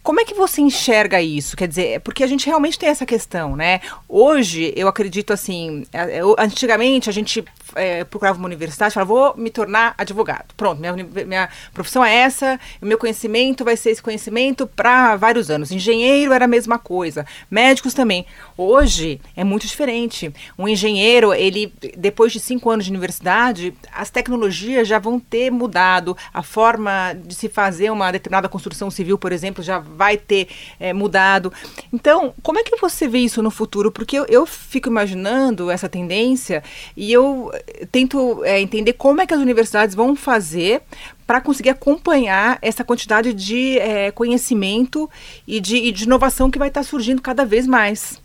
Como 0.02 0.22
é 0.22 0.26
que 0.26 0.34
você 0.34 0.62
enxerga 0.62 1.22
isso? 1.22 1.58
Quer 1.58 1.68
dizer, 1.68 2.00
porque 2.02 2.24
a 2.24 2.28
gente 2.28 2.46
realmente 2.46 2.80
tem 2.80 2.90
essa 2.90 3.06
questão, 3.06 3.56
né? 3.56 3.82
Hoje, 4.08 4.74
eu 4.76 4.88
acredito 4.88 5.34
assim, 5.34 5.86
é, 5.92 6.22
antigamente 6.38 7.10
a 7.10 7.14
gente 7.14 7.44
é, 7.76 8.04
procurava 8.04 8.38
uma 8.38 8.46
universidade 8.46 8.92
e 8.92 8.96
falava, 8.96 9.14
vou 9.14 9.38
me 9.38 9.50
tornar 9.50 9.94
advogado. 9.98 10.54
Pronto, 10.56 10.80
minha, 10.80 10.94
minha 10.94 11.50
profissão 11.74 12.04
é 12.04 12.16
essa, 12.16 12.60
o 12.82 12.86
meu 12.86 12.98
conhecimento 12.98 13.66
vai 13.66 13.76
ser 13.76 13.92
esse 13.92 14.02
conhecimento 14.02 14.66
para 14.66 15.16
vários 15.16 15.50
anos. 15.52 15.72
Engenheiro 15.72 16.34
era 16.34 16.46
a 16.46 16.48
mesma 16.48 16.80
coisa, 16.80 17.26
médicos 17.52 17.94
também. 17.94 18.26
Hoje 18.58 19.20
é 19.36 19.44
muito 19.44 19.68
diferente. 19.68 20.34
Um 20.58 20.68
engenheiro, 20.68 21.34
ele, 21.34 21.74
depois 21.98 22.32
de 22.32 22.40
cinco 22.40 22.70
anos 22.70 22.86
de 22.86 22.92
universidade, 22.92 23.74
as 23.94 24.10
tecnologias 24.10 24.88
já 24.88 24.98
vão 24.98 25.20
ter 25.20 25.52
mudado, 25.52 26.16
a 26.34 26.42
forma 26.42 27.14
de 27.14 27.36
se 27.36 27.50
fazer 27.50 27.92
uma 27.92 28.12
determinada 28.12 28.48
construção 28.48 28.90
civil, 28.90 29.18
por 29.18 29.32
exemplo, 29.32 29.64
já 29.64 29.84
vai 29.96 30.18
ter 30.18 30.48
é, 30.80 30.94
mudado. 30.94 31.52
Então, 31.92 32.34
como 32.42 32.60
é 32.60 32.64
que 32.64 32.76
você 32.78 33.08
vê 33.08 33.20
isso 33.20 33.42
no 33.42 33.52
futuro? 33.52 33.92
Porque 33.92 34.18
eu, 34.18 34.26
eu 34.26 34.46
fico 34.46 34.90
imaginando 34.90 35.70
essa 35.70 35.90
tendência 35.90 36.64
e 36.96 37.12
eu 37.12 37.52
tento 37.92 38.44
é, 38.44 38.60
entender 38.60 38.94
como 38.94 39.22
é 39.22 39.28
que 39.28 39.34
as 39.34 39.40
universidades 39.40 39.96
vão 39.96 40.16
fazer 40.16 40.82
para 41.26 41.42
conseguir 41.42 41.70
acompanhar 41.70 42.58
essa 42.62 42.84
quantidade 42.84 43.34
de 43.34 43.78
é, 43.78 44.10
conhecimento 44.12 45.10
e 45.48 45.60
de, 45.60 45.76
e 45.76 45.92
de, 45.92 46.06
inovação 46.06 46.50
que 46.50 46.58
vai 46.58 46.70
estar 46.70 46.82
tá 46.82 46.88
surgindo 46.88 47.22
cada 47.22 47.46
vez 47.46 47.68
mais. 47.68 48.20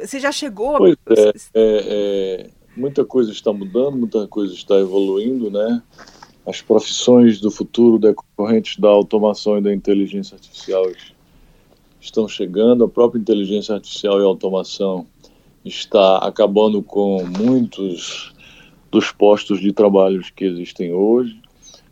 Você 0.00 0.20
já 0.20 0.30
chegou? 0.30 0.78
Pois 0.78 0.96
é, 1.10 1.28
é, 1.28 1.32
é, 1.54 2.46
muita 2.76 3.04
coisa 3.04 3.32
está 3.32 3.52
mudando, 3.52 3.96
muita 3.96 4.28
coisa 4.28 4.54
está 4.54 4.76
evoluindo, 4.76 5.50
né? 5.50 5.82
As 6.46 6.60
profissões 6.60 7.40
do 7.40 7.50
futuro 7.50 7.98
decorrentes 7.98 8.78
da 8.78 8.88
automação 8.88 9.58
e 9.58 9.62
da 9.62 9.72
inteligência 9.72 10.34
artificial 10.34 10.84
estão 12.00 12.28
chegando. 12.28 12.84
A 12.84 12.88
própria 12.88 13.18
inteligência 13.18 13.74
artificial 13.74 14.20
e 14.20 14.24
automação 14.24 15.06
está 15.64 16.18
acabando 16.18 16.82
com 16.82 17.24
muitos 17.24 18.34
dos 18.90 19.10
postos 19.10 19.60
de 19.60 19.72
trabalho 19.72 20.22
que 20.36 20.44
existem 20.44 20.92
hoje. 20.92 21.40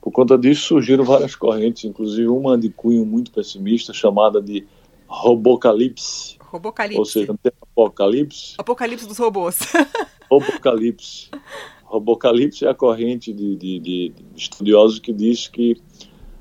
Por 0.01 0.11
conta 0.11 0.37
disso 0.37 0.67
surgiram 0.67 1.05
várias 1.05 1.35
correntes, 1.35 1.85
inclusive 1.85 2.29
uma 2.29 2.59
de 2.59 2.69
cunho 2.69 3.07
muito 3.07 3.31
pessimista 3.31 3.93
chamada 3.93 4.43
de 4.43 4.67
robocalipse. 5.07 6.37
Robocalipse. 6.41 6.99
Ou 6.99 7.05
seja, 7.05 7.29
não 7.29 7.37
tem 7.37 7.53
apocalipse. 7.61 8.55
Apocalipse 8.59 9.07
dos 9.07 9.19
robôs. 9.19 9.59
robocalipse. 10.31 11.31
Robocalipse 11.92 12.64
é 12.64 12.70
a 12.70 12.74
corrente 12.74 13.35
de, 13.35 13.55
de, 13.55 13.78
de, 13.78 14.12
estudiosos 14.35 14.98
que 14.98 15.12
diz 15.12 15.46
que 15.46 15.76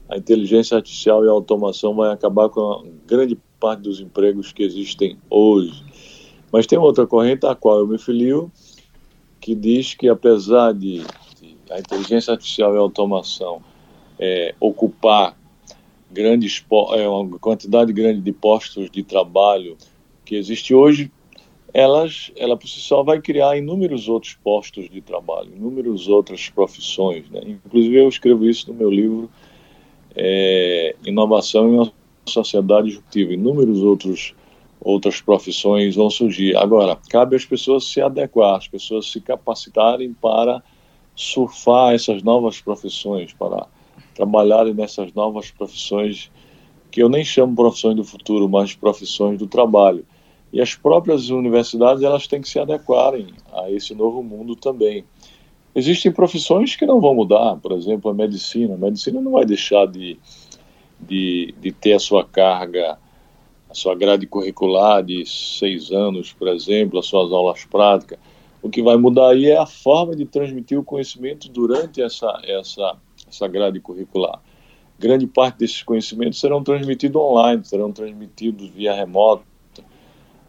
a 0.07 0.17
inteligência 0.17 0.77
artificial 0.77 1.25
e 1.25 1.27
a 1.27 1.31
automação 1.31 1.93
vai 1.93 2.09
acabar 2.09 2.47
com 2.47 2.89
grande 3.05 3.37
parte 3.59 3.81
dos 3.81 3.99
empregos 3.99 4.53
que 4.53 4.63
existem 4.63 5.17
hoje. 5.29 5.83
Mas 6.53 6.65
tem 6.65 6.79
outra 6.79 7.05
corrente 7.05 7.45
a 7.45 7.53
qual 7.53 7.79
eu 7.79 7.87
me 7.87 7.97
filio, 7.97 8.49
que 9.41 9.53
diz 9.53 9.93
que 9.93 10.07
apesar 10.07 10.73
de, 10.73 11.03
de 11.41 11.57
a 11.69 11.79
inteligência 11.79 12.31
artificial 12.31 12.73
e 12.73 12.77
a 12.77 12.81
automação 12.81 13.61
é, 14.17 14.55
ocupar 14.57 15.37
grandes 16.09 16.65
é, 16.93 17.07
uma 17.09 17.37
quantidade 17.39 17.91
grande 17.91 18.21
de 18.21 18.31
postos 18.31 18.89
de 18.89 19.03
trabalho 19.03 19.75
que 20.23 20.35
existe 20.35 20.73
hoje, 20.73 21.11
elas, 21.73 22.31
ela 22.36 22.57
por 22.57 22.67
si 22.67 22.79
só 22.79 23.03
vai 23.03 23.21
criar 23.21 23.57
inúmeros 23.57 24.10
outros 24.10 24.34
postos 24.43 24.89
de 24.89 25.01
trabalho, 25.01 25.51
inúmeras 25.55 26.07
outras 26.07 26.49
profissões. 26.49 27.29
Né? 27.29 27.41
Inclusive 27.45 27.95
eu 27.95 28.10
escrevo 28.10 28.45
isso 28.45 28.71
no 28.71 28.77
meu 28.77 28.89
livro 28.89 29.29
é, 30.15 30.95
Inovação 31.05 31.69
em 31.69 31.75
uma 31.75 31.93
Sociedade 32.25 32.88
Disruptiva. 32.88 33.34
Inúmeros 33.34 33.81
outros 33.81 34.36
outras 34.84 35.21
profissões 35.21 35.95
vão 35.95 36.10
surgir. 36.10 36.57
Agora, 36.57 36.97
cabe 37.10 37.36
às 37.36 37.45
pessoas 37.45 37.86
se 37.86 38.01
adequar, 38.01 38.57
às 38.57 38.67
pessoas 38.67 39.12
se 39.12 39.21
capacitarem 39.21 40.12
para 40.13 40.63
surfar 41.15 41.93
essas 41.93 42.23
novas 42.23 42.60
profissões, 42.60 43.31
para 43.31 43.67
trabalharem 44.15 44.73
nessas 44.73 45.13
novas 45.13 45.51
profissões 45.51 46.31
que 46.89 47.01
eu 47.01 47.07
nem 47.07 47.23
chamo 47.23 47.55
profissões 47.55 47.95
do 47.95 48.03
futuro, 48.03 48.49
mas 48.49 48.73
profissões 48.73 49.38
do 49.38 49.47
trabalho. 49.47 50.05
E 50.51 50.59
as 50.59 50.75
próprias 50.75 51.29
universidades 51.29 52.03
elas 52.03 52.27
têm 52.27 52.41
que 52.41 52.49
se 52.49 52.59
adequarem 52.59 53.27
a 53.53 53.71
esse 53.71 53.95
novo 53.95 54.21
mundo 54.21 54.55
também. 54.55 55.05
Existem 55.73 56.11
profissões 56.11 56.75
que 56.75 56.85
não 56.85 56.99
vão 56.99 57.15
mudar, 57.15 57.55
por 57.57 57.71
exemplo, 57.71 58.11
a 58.11 58.13
medicina. 58.13 58.73
A 58.73 58.77
medicina 58.77 59.21
não 59.21 59.31
vai 59.31 59.45
deixar 59.45 59.85
de, 59.85 60.19
de, 60.99 61.55
de 61.59 61.71
ter 61.71 61.93
a 61.93 61.99
sua 61.99 62.25
carga, 62.25 62.97
a 63.69 63.73
sua 63.73 63.95
grade 63.95 64.27
curricular 64.27 65.01
de 65.01 65.25
seis 65.25 65.91
anos, 65.91 66.33
por 66.33 66.49
exemplo, 66.49 66.99
as 66.99 67.05
suas 67.05 67.31
aulas 67.31 67.63
práticas. 67.63 68.19
O 68.61 68.69
que 68.69 68.83
vai 68.83 68.97
mudar 68.97 69.29
aí 69.29 69.45
é 69.45 69.57
a 69.57 69.65
forma 69.65 70.13
de 70.13 70.25
transmitir 70.25 70.77
o 70.77 70.83
conhecimento 70.83 71.49
durante 71.49 72.01
essa, 72.01 72.39
essa, 72.43 72.97
essa 73.27 73.47
grade 73.47 73.79
curricular. 73.79 74.41
Grande 74.99 75.25
parte 75.25 75.59
desses 75.59 75.81
conhecimentos 75.81 76.39
serão 76.39 76.61
transmitidos 76.61 77.19
online, 77.19 77.63
serão 77.63 77.91
transmitidos 77.91 78.69
via 78.69 78.93
remoto, 78.93 79.43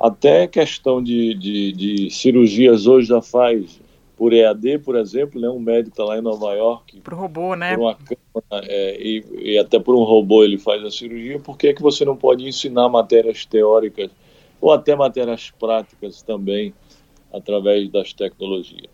até 0.03 0.49
questão 0.49 1.01
de, 1.01 1.33
de, 1.35 1.73
de 1.73 2.11
cirurgias 2.11 2.87
hoje 2.89 3.07
já 3.07 3.23
faz 3.23 3.81
por 4.17 4.33
EAD, 4.33 4.79
por 4.79 4.97
exemplo, 4.97 5.41
né? 5.41 5.49
Um 5.49 5.61
médico 5.61 5.91
está 5.91 6.05
lá 6.05 6.19
em 6.19 6.21
Nova 6.21 6.53
York. 6.55 7.01
Por 7.01 7.15
robô, 7.15 7.55
né? 7.55 7.77
Por 7.77 7.83
uma 7.83 7.95
câmera, 7.95 8.69
é, 8.69 9.01
e, 9.01 9.25
e, 9.39 9.59
até 9.59 9.79
por 9.79 9.95
um 9.95 10.03
robô 10.03 10.43
ele 10.43 10.59
faz 10.59 10.85
a 10.85 10.91
cirurgia. 10.91 11.39
Por 11.39 11.57
que, 11.57 11.69
é 11.69 11.73
que 11.73 11.81
você 11.81 12.05
não 12.05 12.17
pode 12.17 12.47
ensinar 12.47 12.89
matérias 12.89 13.47
teóricas 13.47 14.11
ou 14.61 14.73
até 14.73 14.97
matérias 14.97 15.51
práticas 15.51 16.21
também 16.21 16.75
através 17.33 17.89
das 17.89 18.13
tecnologias? 18.13 18.91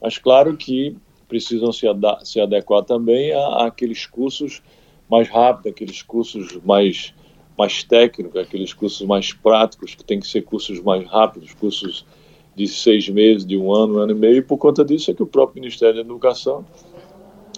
Mas 0.00 0.18
claro 0.18 0.56
que 0.56 0.94
precisam 1.26 1.72
se, 1.72 1.86
se 2.24 2.40
adequar 2.40 2.82
também 2.82 3.32
àqueles 3.32 4.04
cursos 4.04 4.62
mais 5.10 5.28
rápidos, 5.28 5.72
aqueles 5.72 6.02
cursos 6.02 6.58
mais 6.64 7.14
mais 7.56 7.82
técnicos, 7.84 8.40
aqueles 8.40 8.72
cursos 8.72 9.06
mais 9.06 9.32
práticos, 9.32 9.94
que 9.94 10.04
tem 10.04 10.18
que 10.18 10.26
ser 10.26 10.42
cursos 10.42 10.80
mais 10.80 11.06
rápidos, 11.06 11.52
cursos 11.54 12.06
de 12.54 12.66
seis 12.66 13.08
meses, 13.08 13.46
de 13.46 13.56
um 13.56 13.72
ano, 13.72 13.96
um 13.96 13.98
ano 13.98 14.12
e 14.12 14.14
meio, 14.14 14.36
e 14.38 14.42
por 14.42 14.58
conta 14.58 14.84
disso 14.84 15.10
é 15.10 15.14
que 15.14 15.22
o 15.22 15.26
próprio 15.26 15.60
Ministério 15.60 15.96
da 15.96 16.00
Educação 16.00 16.64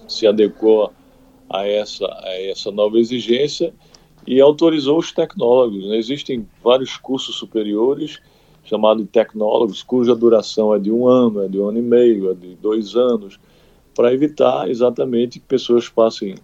se 0.09 0.27
adequou 0.27 0.93
a 1.49 1.67
essa, 1.67 2.07
a 2.07 2.41
essa 2.41 2.71
nova 2.71 2.99
exigência 2.99 3.73
e 4.27 4.41
autorizou 4.41 4.99
os 4.99 5.13
tecnólogos. 5.13 5.89
Né? 5.89 5.97
Existem 5.97 6.47
vários 6.63 6.97
cursos 6.97 7.37
superiores 7.37 8.21
chamados 8.65 9.07
tecnólogos, 9.11 9.83
cuja 9.83 10.15
duração 10.15 10.75
é 10.75 10.79
de 10.79 10.91
um 10.91 11.07
ano, 11.07 11.43
é 11.43 11.49
de 11.49 11.59
um 11.59 11.69
ano 11.69 11.79
e 11.79 11.83
meio, 11.83 12.31
é 12.31 12.35
de 12.35 12.55
dois 12.55 12.95
anos, 12.95 13.39
para 13.95 14.13
evitar 14.13 14.71
exatamente 14.71 15.41
que 15.41 15.47
pessoas 15.47 15.89
passem 15.89 16.37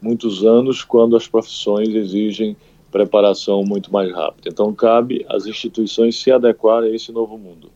muitos 0.00 0.44
anos 0.44 0.84
quando 0.84 1.16
as 1.16 1.26
profissões 1.26 1.88
exigem 1.88 2.56
preparação 2.92 3.64
muito 3.64 3.90
mais 3.90 4.12
rápida. 4.12 4.50
Então, 4.50 4.72
cabe 4.74 5.24
às 5.28 5.46
instituições 5.46 6.14
se 6.14 6.30
adequar 6.30 6.82
a 6.84 6.88
esse 6.88 7.10
novo 7.10 7.36
mundo. 7.38 7.70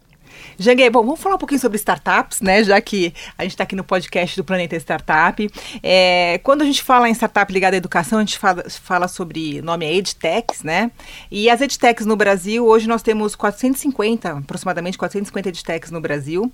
Janguei, 0.58 0.88
bom, 0.88 1.02
vamos 1.02 1.20
falar 1.20 1.34
um 1.34 1.38
pouquinho 1.38 1.60
sobre 1.60 1.76
startups, 1.76 2.40
né? 2.40 2.64
Já 2.64 2.80
que 2.80 3.12
a 3.36 3.42
gente 3.42 3.52
está 3.52 3.64
aqui 3.64 3.76
no 3.76 3.84
podcast 3.84 4.34
do 4.36 4.42
Planeta 4.42 4.74
Startup. 4.76 5.50
É, 5.82 6.40
quando 6.42 6.62
a 6.62 6.64
gente 6.64 6.82
fala 6.82 7.08
em 7.08 7.12
startup 7.12 7.52
ligada 7.52 7.76
à 7.76 7.78
educação, 7.78 8.18
a 8.18 8.22
gente 8.22 8.38
fala, 8.38 8.64
fala 8.70 9.06
sobre 9.06 9.60
nome 9.60 9.84
é 9.84 9.94
EdTechs, 9.94 10.62
né? 10.62 10.90
E 11.30 11.50
as 11.50 11.60
EdTechs 11.60 12.06
no 12.06 12.16
Brasil, 12.16 12.66
hoje 12.66 12.88
nós 12.88 13.02
temos 13.02 13.36
450, 13.36 14.38
aproximadamente 14.38 14.96
450 14.96 15.50
EdTechs 15.50 15.90
no 15.90 16.00
Brasil. 16.00 16.50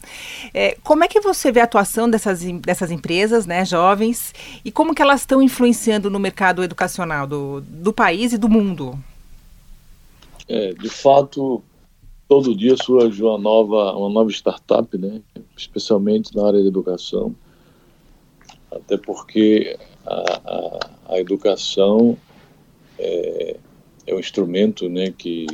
É, 0.52 0.76
como 0.82 1.04
é 1.04 1.08
que 1.08 1.20
você 1.20 1.52
vê 1.52 1.60
a 1.60 1.64
atuação 1.64 2.10
dessas, 2.10 2.42
dessas 2.42 2.90
empresas, 2.90 3.46
né, 3.46 3.64
jovens, 3.64 4.34
e 4.64 4.72
como 4.72 4.94
que 4.94 5.02
elas 5.02 5.20
estão 5.20 5.40
influenciando 5.40 6.10
no 6.10 6.18
mercado 6.18 6.64
educacional 6.64 7.26
do, 7.26 7.60
do 7.60 7.92
país 7.92 8.32
e 8.32 8.38
do 8.38 8.48
mundo? 8.48 8.98
É, 10.48 10.72
de 10.74 10.88
fato, 10.88 11.62
todo 12.32 12.56
dia 12.56 12.74
surge 12.82 13.22
uma 13.22 13.36
nova, 13.36 13.92
uma 13.92 14.08
nova 14.08 14.30
startup, 14.30 14.96
né? 14.96 15.20
especialmente 15.54 16.34
na 16.34 16.46
área 16.46 16.62
da 16.62 16.66
educação, 16.66 17.34
até 18.70 18.96
porque 18.96 19.78
a, 20.06 20.40
a, 20.46 20.90
a 21.10 21.20
educação 21.20 22.16
é, 22.98 23.58
é 24.06 24.14
um 24.14 24.18
instrumento 24.18 24.88
né, 24.88 25.10
que, 25.10 25.46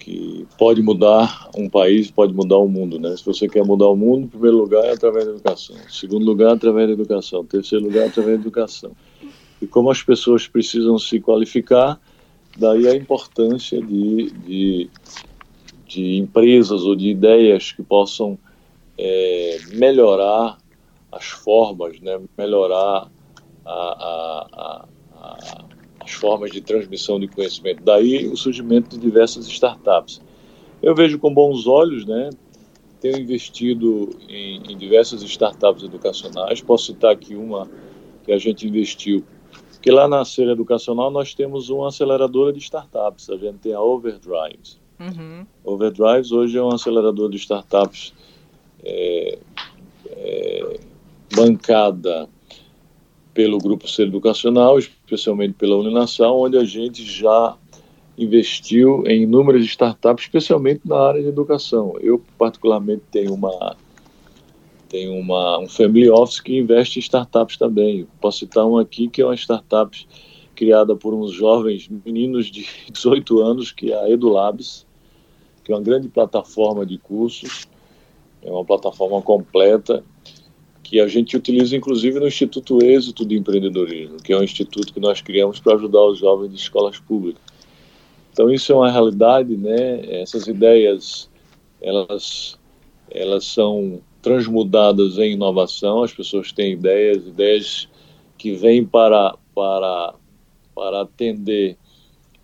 que 0.00 0.44
pode 0.58 0.82
mudar 0.82 1.48
um 1.56 1.70
país, 1.70 2.10
pode 2.10 2.34
mudar 2.34 2.58
o 2.58 2.66
mundo. 2.66 2.98
Né? 2.98 3.16
Se 3.16 3.24
você 3.24 3.46
quer 3.46 3.64
mudar 3.64 3.86
o 3.86 3.94
mundo, 3.94 4.24
em 4.24 4.28
primeiro 4.28 4.56
lugar 4.56 4.84
é 4.86 4.94
através 4.94 5.26
da 5.26 5.30
educação, 5.30 5.76
em 5.76 5.92
segundo 5.92 6.24
lugar 6.24 6.50
é 6.50 6.54
através 6.54 6.88
da 6.88 6.94
educação, 6.94 7.42
em 7.42 7.46
terceiro 7.46 7.84
lugar 7.84 8.02
é 8.02 8.06
através 8.08 8.36
da 8.36 8.42
educação. 8.42 8.90
E 9.60 9.66
como 9.68 9.92
as 9.92 10.02
pessoas 10.02 10.48
precisam 10.48 10.98
se 10.98 11.20
qualificar, 11.20 12.00
daí 12.58 12.88
a 12.88 12.96
importância 12.96 13.80
de, 13.80 14.32
de 14.44 14.90
de 15.92 16.16
empresas 16.16 16.82
ou 16.82 16.96
de 16.96 17.08
ideias 17.08 17.72
que 17.72 17.82
possam 17.82 18.38
é, 18.98 19.58
melhorar 19.74 20.58
as 21.10 21.26
formas, 21.26 22.00
né, 22.00 22.18
melhorar 22.38 23.10
a, 23.64 23.72
a, 23.72 24.48
a, 25.12 25.64
as 26.00 26.12
formas 26.12 26.50
de 26.50 26.60
transmissão 26.60 27.20
de 27.20 27.28
conhecimento. 27.28 27.82
Daí 27.82 28.26
o 28.26 28.36
surgimento 28.36 28.96
de 28.96 28.98
diversas 28.98 29.46
startups. 29.46 30.20
Eu 30.82 30.94
vejo 30.94 31.18
com 31.18 31.32
bons 31.32 31.66
olhos, 31.66 32.04
né? 32.06 32.30
Tenho 33.00 33.18
investido 33.18 34.10
em, 34.28 34.72
em 34.72 34.76
diversas 34.76 35.22
startups 35.22 35.84
educacionais. 35.84 36.60
Posso 36.60 36.86
citar 36.86 37.12
aqui 37.12 37.34
uma 37.34 37.68
que 38.24 38.32
a 38.32 38.38
gente 38.38 38.66
investiu, 38.66 39.24
que 39.80 39.90
lá 39.90 40.08
na 40.08 40.24
Ser 40.24 40.48
Educacional 40.48 41.10
nós 41.10 41.34
temos 41.34 41.68
uma 41.68 41.88
aceleradora 41.88 42.52
de 42.52 42.60
startups. 42.60 43.28
A 43.30 43.36
gente 43.36 43.58
tem 43.58 43.74
a 43.74 43.80
Overdrive. 43.80 44.81
Uhum. 45.02 45.46
Overdrives 45.64 46.30
hoje 46.30 46.56
é 46.56 46.62
um 46.62 46.70
acelerador 46.70 47.28
de 47.28 47.36
startups 47.36 48.14
é, 48.84 49.38
é, 50.08 50.80
bancada 51.34 52.28
pelo 53.34 53.58
Grupo 53.58 53.88
Ser 53.88 54.06
Educacional, 54.06 54.78
especialmente 54.78 55.54
pela 55.54 55.76
Uninação, 55.76 56.38
onde 56.38 56.56
a 56.56 56.64
gente 56.64 57.02
já 57.04 57.56
investiu 58.16 59.04
em 59.06 59.22
inúmeras 59.22 59.64
startups, 59.64 60.24
especialmente 60.24 60.82
na 60.84 60.98
área 60.98 61.22
de 61.22 61.28
educação. 61.28 61.96
Eu, 62.00 62.22
particularmente, 62.38 63.02
tenho 63.10 63.34
uma 63.34 63.76
tenho 64.88 65.14
uma, 65.18 65.58
um 65.58 65.66
family 65.66 66.10
office 66.10 66.38
que 66.38 66.58
investe 66.58 66.98
em 66.98 67.00
startups 67.00 67.56
também. 67.56 68.06
Posso 68.20 68.40
citar 68.40 68.66
um 68.66 68.76
aqui 68.76 69.08
que 69.08 69.22
é 69.22 69.24
uma 69.24 69.34
startup 69.34 70.06
criada 70.54 70.94
por 70.94 71.14
uns 71.14 71.32
jovens 71.32 71.88
meninos 72.04 72.46
de 72.50 72.66
18 72.92 73.40
anos, 73.40 73.72
que 73.72 73.90
é 73.90 73.98
a 73.98 74.10
EduLabs, 74.10 74.86
que 75.64 75.72
é 75.72 75.74
uma 75.74 75.82
grande 75.82 76.08
plataforma 76.08 76.84
de 76.84 76.98
cursos, 76.98 77.66
é 78.42 78.50
uma 78.50 78.64
plataforma 78.64 79.22
completa 79.22 80.02
que 80.82 81.00
a 81.00 81.06
gente 81.08 81.36
utiliza 81.36 81.76
inclusive 81.76 82.20
no 82.20 82.26
Instituto 82.26 82.84
Êxito 82.84 83.24
de 83.24 83.36
Empreendedorismo, 83.36 84.18
que 84.18 84.32
é 84.32 84.38
um 84.38 84.42
instituto 84.42 84.92
que 84.92 85.00
nós 85.00 85.22
criamos 85.22 85.60
para 85.60 85.74
ajudar 85.74 86.04
os 86.04 86.18
jovens 86.18 86.50
de 86.50 86.56
escolas 86.56 86.98
públicas. 86.98 87.40
Então 88.32 88.50
isso 88.50 88.72
é 88.72 88.74
uma 88.74 88.90
realidade, 88.90 89.56
né? 89.56 90.20
Essas 90.20 90.46
ideias, 90.46 91.30
elas, 91.80 92.58
elas 93.10 93.44
são 93.44 94.00
transmudadas 94.22 95.18
em 95.18 95.32
inovação. 95.32 96.02
As 96.02 96.12
pessoas 96.12 96.52
têm 96.52 96.72
ideias, 96.72 97.26
ideias 97.26 97.88
que 98.38 98.52
vêm 98.52 98.84
para 98.84 99.36
para 99.54 100.14
para 100.74 101.02
atender 101.02 101.76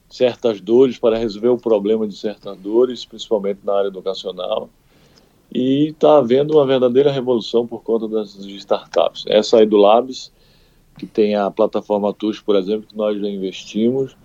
certas 0.08 0.60
dores, 0.60 0.98
para 0.98 1.18
resolver 1.18 1.48
o 1.48 1.58
problema 1.58 2.06
de 2.06 2.16
certas 2.16 2.56
dores, 2.58 3.04
principalmente 3.04 3.60
na 3.64 3.74
área 3.74 3.88
educacional. 3.88 4.68
E 5.52 5.88
está 5.88 6.18
havendo 6.18 6.54
uma 6.54 6.66
verdadeira 6.66 7.10
revolução 7.10 7.66
por 7.66 7.82
conta 7.82 8.06
das 8.08 8.34
startups. 8.36 9.24
Essa 9.26 9.58
aí 9.58 9.66
do 9.66 9.76
Labs 9.76 10.32
que 10.98 11.06
tem 11.06 11.36
a 11.36 11.50
plataforma 11.50 12.12
TUS, 12.12 12.40
por 12.40 12.56
exemplo, 12.56 12.86
que 12.88 12.96
nós 12.96 13.18
já 13.18 13.28
investimos, 13.28 14.16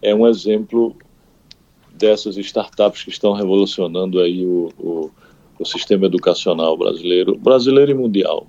é 0.00 0.14
um 0.14 0.26
exemplo 0.26 0.96
dessas 1.92 2.36
startups 2.36 3.02
que 3.02 3.10
estão 3.10 3.32
revolucionando 3.32 4.20
aí 4.20 4.46
o, 4.46 4.70
o, 4.78 5.10
o 5.58 5.64
sistema 5.64 6.06
educacional 6.06 6.76
brasileiro, 6.76 7.36
brasileiro 7.36 7.90
e 7.90 7.94
mundial. 7.94 8.46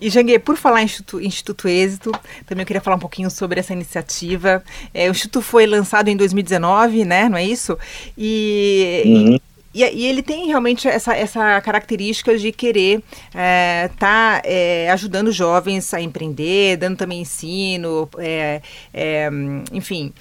E 0.00 0.10
Jangue, 0.10 0.38
por 0.38 0.56
falar 0.56 0.82
em 0.82 0.84
Instituto, 0.84 1.20
Instituto, 1.20 1.68
Êxito, 1.68 2.12
também 2.46 2.62
eu 2.62 2.66
queria 2.66 2.80
falar 2.80 2.96
um 2.96 3.00
pouquinho 3.00 3.30
sobre 3.30 3.60
essa 3.60 3.72
iniciativa. 3.72 4.62
É, 4.94 5.08
o 5.08 5.10
Instituto 5.10 5.42
foi 5.42 5.66
lançado 5.66 6.08
em 6.08 6.16
2019, 6.16 7.04
né? 7.04 7.28
Não 7.28 7.36
é 7.36 7.44
isso? 7.44 7.76
E, 8.16 9.02
uhum. 9.06 9.40
e, 9.74 9.82
e, 9.82 10.06
ele 10.06 10.22
tem 10.22 10.46
realmente 10.46 10.86
essa, 10.86 11.14
essa 11.14 11.60
característica 11.60 12.36
de 12.38 12.52
querer 12.52 13.02
estar 13.28 13.38
é, 13.40 13.88
tá, 13.98 14.42
é, 14.44 14.90
ajudando 14.90 15.32
jovens 15.32 15.92
a 15.92 16.00
empreender, 16.00 16.76
dando 16.76 16.96
também 16.96 17.20
ensino, 17.20 18.08
é, 18.18 18.62
é, 18.94 19.28
enfim. 19.72 20.12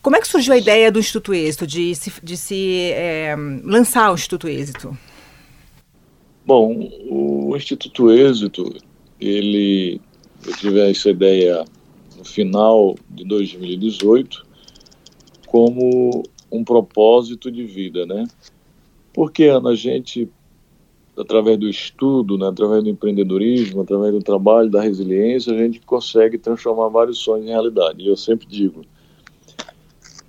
Como 0.00 0.16
é 0.16 0.20
que 0.20 0.28
surgiu 0.28 0.52
a 0.52 0.58
ideia 0.58 0.92
do 0.92 0.98
Instituto 0.98 1.32
Êxito, 1.32 1.66
de 1.66 1.94
se, 1.94 2.12
de 2.22 2.36
se 2.36 2.90
é, 2.92 3.34
lançar 3.64 4.10
o 4.10 4.14
Instituto 4.14 4.46
Êxito? 4.46 4.96
Bom, 6.46 6.90
o 7.08 7.56
Instituto 7.56 8.12
Êxito, 8.12 8.76
ele, 9.28 10.00
eu 10.46 10.56
tive 10.56 10.80
essa 10.80 11.10
ideia 11.10 11.64
no 12.16 12.24
final 12.24 12.96
de 13.10 13.24
2018 13.24 14.44
como 15.46 16.22
um 16.50 16.64
propósito 16.64 17.50
de 17.50 17.64
vida, 17.64 18.06
né? 18.06 18.26
Porque, 19.12 19.44
Ana, 19.44 19.70
a 19.70 19.76
gente, 19.76 20.28
através 21.16 21.58
do 21.58 21.68
estudo, 21.68 22.36
né, 22.36 22.48
através 22.48 22.82
do 22.82 22.90
empreendedorismo, 22.90 23.82
através 23.82 24.12
do 24.12 24.20
trabalho, 24.20 24.68
da 24.68 24.82
resiliência, 24.82 25.52
a 25.52 25.56
gente 25.56 25.80
consegue 25.80 26.36
transformar 26.38 26.88
vários 26.88 27.18
sonhos 27.18 27.46
em 27.46 27.50
realidade. 27.50 28.02
E 28.02 28.08
eu 28.08 28.16
sempre 28.16 28.46
digo, 28.46 28.82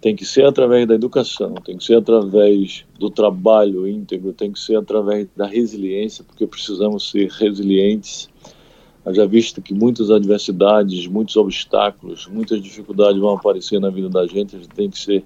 tem 0.05 0.15
que 0.15 0.23
ser 0.23 0.45
através 0.45 0.87
da 0.87 0.93
educação, 0.93 1.55
tem 1.55 1.77
que 1.77 1.83
ser 1.83 1.95
através 1.95 2.85
do 2.99 3.09
trabalho 3.09 3.87
íntegro, 3.87 4.33
tem 4.33 4.51
que 4.51 4.59
ser 4.59 4.75
através 4.75 5.27
da 5.35 5.47
resiliência, 5.47 6.23
porque 6.23 6.45
precisamos 6.45 7.09
ser 7.09 7.27
resilientes. 7.31 8.29
Já 9.13 9.25
visto 9.25 9.61
que 9.61 9.73
muitas 9.73 10.09
adversidades, 10.09 11.05
muitos 11.05 11.35
obstáculos, 11.35 12.27
muitas 12.27 12.61
dificuldades 12.61 13.19
vão 13.19 13.35
aparecer 13.35 13.79
na 13.79 13.89
vida 13.89 14.09
da 14.09 14.25
gente, 14.25 14.55
a 14.55 14.59
gente 14.59 14.69
tem 14.69 14.89
que 14.89 14.97
ser 14.97 15.23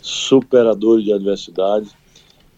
superadores 0.00 1.04
de 1.04 1.12
adversidades, 1.12 1.92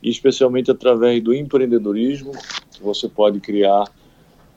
e 0.03 0.11
especialmente 0.11 0.71
através 0.71 1.23
do 1.23 1.35
empreendedorismo, 1.35 2.33
você 2.81 3.09
pode 3.09 3.41
criar 3.41 3.85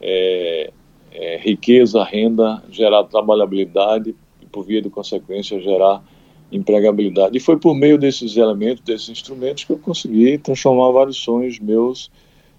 é, 0.02 0.72
é, 1.12 1.38
riqueza, 1.38 2.04
renda, 2.04 2.62
gerar 2.70 3.04
trabalhabilidade 3.06 4.14
e, 4.42 4.46
por 4.46 4.66
via 4.66 4.82
de 4.82 4.90
consequência, 4.90 5.62
gerar 5.62 6.04
empregabilidade. 6.52 7.38
E 7.38 7.40
foi 7.40 7.58
por 7.58 7.74
meio 7.74 7.98
desses 7.98 8.36
elementos, 8.36 8.84
desses 8.84 9.10
instrumentos, 9.10 9.64
que 9.64 9.72
eu 9.72 9.78
consegui 9.78 10.38
transformar 10.38 10.92
vários 10.92 11.18
sonhos 11.18 11.60
meus 11.60 12.12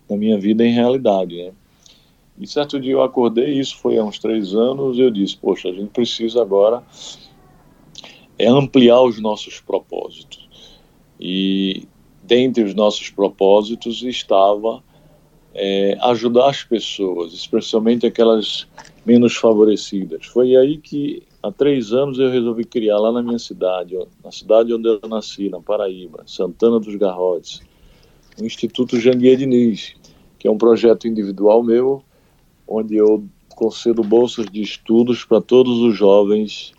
na 0.08 0.16
minha 0.16 0.38
vida 0.38 0.64
em 0.64 0.72
realidade. 0.72 1.36
Né? 1.36 1.52
E 2.42 2.46
certo 2.48 2.80
dia 2.80 2.92
eu 2.92 3.02
acordei, 3.02 3.60
isso 3.60 3.78
foi 3.78 3.98
há 3.98 4.04
uns 4.04 4.18
três 4.18 4.52
anos, 4.52 4.98
eu 4.98 5.10
disse: 5.10 5.36
Poxa, 5.36 5.68
a 5.68 5.72
gente 5.72 5.90
precisa 5.90 6.42
agora 6.42 6.82
é 8.36 8.48
ampliar 8.48 9.00
os 9.02 9.20
nossos 9.20 9.60
propósitos. 9.60 10.48
E 11.20 11.86
dentre 12.24 12.64
os 12.64 12.74
nossos 12.74 13.10
propósitos 13.10 14.02
estava 14.02 14.82
é, 15.54 15.96
ajudar 16.00 16.50
as 16.50 16.64
pessoas, 16.64 17.32
especialmente 17.32 18.06
aquelas 18.06 18.66
menos 19.06 19.36
favorecidas. 19.36 20.26
Foi 20.26 20.56
aí 20.56 20.78
que 20.78 21.22
há 21.40 21.52
três 21.52 21.92
anos 21.92 22.18
eu 22.18 22.30
resolvi 22.30 22.64
criar 22.64 22.98
lá 22.98 23.12
na 23.12 23.22
minha 23.22 23.38
cidade, 23.38 23.96
na 24.24 24.32
cidade 24.32 24.74
onde 24.74 24.88
eu 24.88 25.00
nasci, 25.08 25.48
na 25.48 25.60
Paraíba, 25.60 26.24
Santana 26.26 26.80
dos 26.80 26.96
Garrotes, 26.96 27.60
o 28.40 28.44
Instituto 28.44 28.98
Janguier 28.98 29.36
Diniz, 29.36 29.94
que 30.40 30.48
é 30.48 30.50
um 30.50 30.58
projeto 30.58 31.06
individual 31.06 31.62
meu, 31.62 32.02
onde 32.72 32.96
eu 32.96 33.24
concedo 33.54 34.02
bolsas 34.02 34.46
de 34.46 34.62
estudos 34.62 35.24
para 35.24 35.40
todos 35.40 35.78
os 35.78 35.96
jovens 35.96 36.72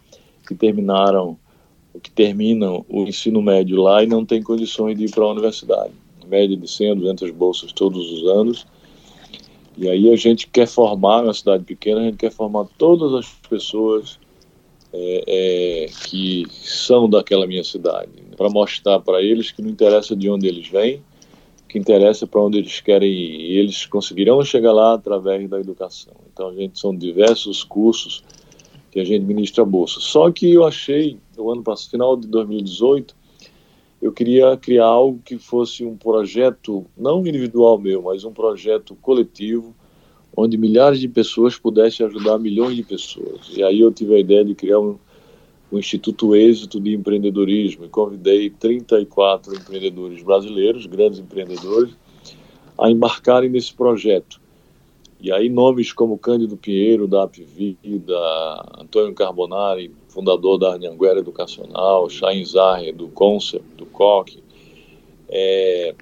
que 0.47 0.55
terminaram, 0.55 1.37
que 2.01 2.09
terminam 2.09 2.83
o 2.89 3.03
ensino 3.03 3.41
médio 3.41 3.81
lá 3.81 4.03
e 4.03 4.07
não 4.07 4.25
têm 4.25 4.41
condições 4.41 4.97
de 4.97 5.05
ir 5.05 5.11
para 5.11 5.23
a 5.23 5.31
universidade. 5.31 5.93
Média 6.27 6.57
de 6.57 6.67
100 6.67 6.91
a 6.91 6.95
200 6.95 7.31
bolsas 7.31 7.71
todos 7.71 8.11
os 8.11 8.27
anos. 8.27 8.65
E 9.77 9.87
aí 9.87 10.11
a 10.11 10.15
gente 10.15 10.47
quer 10.47 10.67
formar, 10.67 11.23
na 11.23 11.33
cidade 11.33 11.63
pequena, 11.63 12.01
a 12.01 12.03
gente 12.03 12.17
quer 12.17 12.31
formar 12.31 12.65
todas 12.77 13.13
as 13.13 13.29
pessoas 13.49 14.19
é, 14.91 15.23
é, 15.27 15.89
que 16.07 16.45
são 16.51 17.09
daquela 17.09 17.47
minha 17.47 17.63
cidade, 17.63 18.11
para 18.37 18.49
mostrar 18.49 18.99
para 18.99 19.21
eles 19.21 19.51
que 19.51 19.61
não 19.61 19.69
interessa 19.69 20.15
de 20.15 20.29
onde 20.29 20.47
eles 20.47 20.67
vêm, 20.67 21.01
que 21.73 21.79
interessa 21.79 22.27
para 22.27 22.39
onde 22.39 22.59
eles 22.59 22.79
querem 22.79 23.11
ir. 23.11 23.51
E 23.51 23.57
eles 23.57 23.87
conseguirão 23.87 24.45
chegar 24.45 24.71
lá 24.71 24.93
através 24.93 25.49
da 25.49 25.59
educação. 25.59 26.13
Então, 26.31 26.49
a 26.49 26.53
gente 26.53 26.79
são 26.79 26.95
diversos 26.95 27.63
cursos 27.63 28.23
que 28.91 28.99
a 28.99 29.03
gente 29.03 29.25
ministra 29.25 29.63
a 29.63 29.65
bolsa. 29.65 29.99
Só 29.99 30.31
que 30.31 30.53
eu 30.53 30.65
achei, 30.65 31.17
no 31.35 31.49
ano 31.49 31.63
passado, 31.63 31.89
final 31.89 32.15
de 32.15 32.27
2018, 32.27 33.15
eu 33.99 34.13
queria 34.13 34.55
criar 34.55 34.85
algo 34.85 35.19
que 35.25 35.39
fosse 35.39 35.83
um 35.83 35.97
projeto, 35.97 36.85
não 36.95 37.25
individual 37.25 37.79
meu, 37.79 38.03
mas 38.03 38.23
um 38.23 38.31
projeto 38.31 38.95
coletivo, 39.01 39.73
onde 40.37 40.59
milhares 40.59 40.99
de 40.99 41.07
pessoas 41.07 41.57
pudessem 41.57 42.05
ajudar 42.05 42.37
milhões 42.37 42.75
de 42.75 42.83
pessoas. 42.83 43.49
E 43.51 43.63
aí 43.63 43.79
eu 43.79 43.91
tive 43.91 44.13
a 44.13 44.19
ideia 44.19 44.45
de 44.45 44.53
criar 44.53 44.79
um, 44.79 44.99
um 45.73 45.79
Instituto 45.79 46.35
Êxito 46.35 46.79
de 46.79 46.93
Empreendedorismo 46.93 47.85
e 47.85 47.89
convidei 47.89 48.51
34 48.51 49.55
empreendedores 49.55 50.21
brasileiros, 50.21 50.85
grandes 50.85 51.17
empreendedores, 51.17 51.95
a 52.77 52.91
embarcarem 52.91 53.49
nesse 53.49 53.73
projeto. 53.73 54.39
E 55.19 55.31
aí 55.31 55.49
nomes 55.49 55.91
como 55.91 56.17
Cândido 56.17 56.55
Pinheiro, 56.55 57.07
da 57.07 57.23
Apvida, 57.23 58.19
Antônio 58.77 59.15
Carbonari, 59.15 59.91
fundador 60.09 60.59
da 60.59 60.75
Anhanguera 60.75 61.19
Educacional, 61.19 62.07
Chain 62.07 62.45
Zahre, 62.45 62.91
do 62.91 63.07
Concept, 63.07 63.65
do 63.75 63.87
COC, 63.87 64.43
é, 65.27 65.95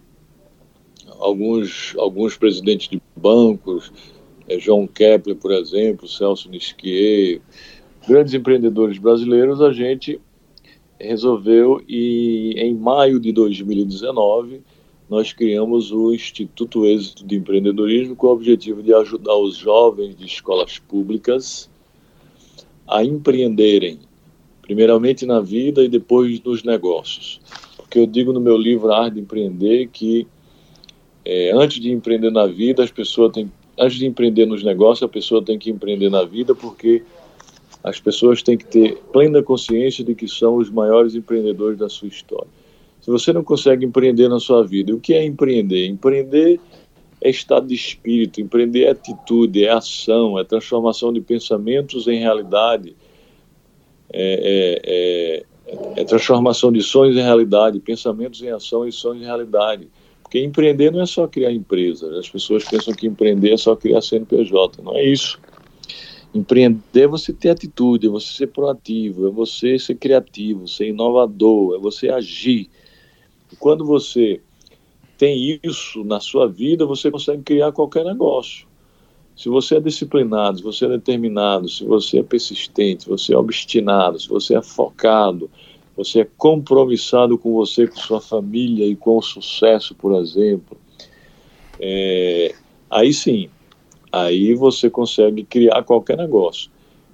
alguns, 1.19 1.95
alguns 1.97 2.35
presidentes 2.35 2.89
de 2.89 3.01
bancos, 3.15 3.93
é, 4.49 4.59
João 4.59 4.85
Kepler, 4.85 5.37
por 5.37 5.51
exemplo, 5.53 6.09
Celso 6.09 6.49
Nisquier, 6.49 7.39
grandes 8.07 8.33
empreendedores 8.33 8.97
brasileiros, 8.97 9.61
a 9.61 9.71
gente 9.71 10.19
resolveu 10.99 11.81
e 11.87 12.53
em 12.57 12.75
maio 12.75 13.19
de 13.19 13.31
2019 13.31 14.61
nós 15.09 15.33
criamos 15.33 15.91
o 15.91 16.13
Instituto 16.13 16.85
Êxito 16.85 17.25
de 17.25 17.35
Empreendedorismo 17.35 18.15
com 18.15 18.27
o 18.27 18.31
objetivo 18.31 18.81
de 18.81 18.93
ajudar 18.93 19.35
os 19.35 19.57
jovens 19.57 20.15
de 20.15 20.25
escolas 20.25 20.79
públicas 20.79 21.69
a 22.87 23.03
empreenderem, 23.03 23.99
primeiramente 24.61 25.25
na 25.25 25.41
vida 25.41 25.83
e 25.83 25.89
depois 25.89 26.41
nos 26.41 26.63
negócios. 26.63 27.41
Porque 27.75 27.99
eu 27.99 28.07
digo 28.07 28.31
no 28.31 28.39
meu 28.39 28.55
livro 28.55 28.91
Arte 28.91 29.15
de 29.15 29.19
Empreender 29.19 29.89
que 29.91 30.25
é, 31.25 31.51
antes 31.53 31.81
de 31.81 31.91
empreender 31.91 32.31
na 32.31 32.47
vida, 32.47 32.83
as 32.83 32.91
pessoas 32.91 33.31
têm 33.33 33.51
antes 33.77 33.97
de 33.97 34.05
empreender 34.05 34.45
nos 34.45 34.63
negócios, 34.63 35.03
a 35.03 35.11
pessoa 35.11 35.43
tem 35.43 35.57
que 35.57 35.69
empreender 35.69 36.09
na 36.09 36.23
vida, 36.23 36.53
porque 36.53 37.03
as 37.83 37.99
pessoas 37.99 38.43
têm 38.43 38.57
que 38.57 38.65
ter 38.65 38.97
plena 39.11 39.41
consciência 39.41 40.03
de 40.03 40.13
que 40.13 40.27
são 40.27 40.55
os 40.55 40.69
maiores 40.69 41.15
empreendedores 41.15 41.77
da 41.77 41.89
sua 41.89 42.07
história. 42.07 42.47
Se 43.01 43.09
você 43.09 43.33
não 43.33 43.43
consegue 43.43 43.85
empreender 43.85 44.29
na 44.29 44.39
sua 44.39 44.63
vida, 44.63 44.93
o 44.93 44.99
que 44.99 45.13
é 45.13 45.25
empreender? 45.25 45.87
Empreender 45.87 46.59
é 47.19 47.29
estado 47.29 47.67
de 47.67 47.73
espírito, 47.73 48.39
empreender 48.39 48.83
é 48.83 48.91
atitude, 48.91 49.65
é 49.65 49.71
ação, 49.71 50.37
é 50.39 50.43
transformação 50.43 51.11
de 51.11 51.21
pensamentos 51.21 52.07
em 52.07 52.19
realidade, 52.19 52.95
é, 54.13 55.43
é, 55.65 55.75
é, 55.97 56.01
é 56.01 56.03
transformação 56.03 56.71
de 56.71 56.81
sonhos 56.83 57.15
em 57.15 57.21
realidade, 57.21 57.79
pensamentos 57.79 58.41
em 58.41 58.49
ação 58.49 58.87
e 58.87 58.91
sonhos 58.91 59.23
em 59.23 59.25
realidade. 59.25 59.87
Porque 60.21 60.39
empreender 60.43 60.91
não 60.91 61.01
é 61.01 61.05
só 61.05 61.27
criar 61.27 61.51
empresa. 61.51 62.17
As 62.17 62.29
pessoas 62.29 62.63
pensam 62.63 62.93
que 62.93 63.05
empreender 63.05 63.51
é 63.51 63.57
só 63.57 63.75
criar 63.75 64.01
CNPJ. 64.01 64.81
Não 64.81 64.95
é 64.95 65.03
isso. 65.03 65.39
Empreender 66.33 67.03
é 67.03 67.07
você 67.07 67.33
ter 67.33 67.49
atitude, 67.49 68.07
é 68.07 68.09
você 68.09 68.33
ser 68.33 68.47
proativo, 68.47 69.27
é 69.27 69.31
você 69.31 69.77
ser 69.77 69.95
criativo, 69.95 70.67
ser 70.67 70.87
inovador, 70.87 71.75
é 71.75 71.79
você 71.79 72.09
agir. 72.09 72.69
E 73.51 73.55
quando 73.57 73.85
você 73.85 74.39
tem 75.17 75.59
isso 75.61 76.03
na 76.05 76.19
sua 76.19 76.47
vida, 76.47 76.85
você 76.85 77.11
consegue 77.11 77.43
criar 77.43 77.71
qualquer 77.73 78.05
negócio. 78.05 78.65
Se 79.35 79.49
você 79.49 79.75
é 79.75 79.79
disciplinado, 79.79 80.57
se 80.57 80.63
você 80.63 80.85
é 80.85 80.89
determinado, 80.89 81.67
se 81.67 81.83
você 81.83 82.19
é 82.19 82.23
persistente, 82.23 83.03
se 83.03 83.09
você 83.09 83.33
é 83.33 83.37
obstinado, 83.37 84.19
se 84.19 84.29
você 84.29 84.55
é 84.55 84.61
focado, 84.61 85.49
você 85.95 86.21
é 86.21 86.27
compromissado 86.37 87.37
com 87.37 87.53
você, 87.53 87.87
com 87.87 87.97
sua 87.97 88.21
família 88.21 88.85
e 88.85 88.95
com 88.95 89.17
o 89.17 89.21
sucesso, 89.21 89.93
por 89.95 90.13
exemplo, 90.19 90.77
é, 91.79 92.55
aí 92.89 93.13
sim, 93.13 93.49
aí 94.11 94.53
você 94.53 94.89
consegue 94.89 95.43
criar 95.43 95.83
qualquer 95.83 96.17
negócio. 96.17 96.69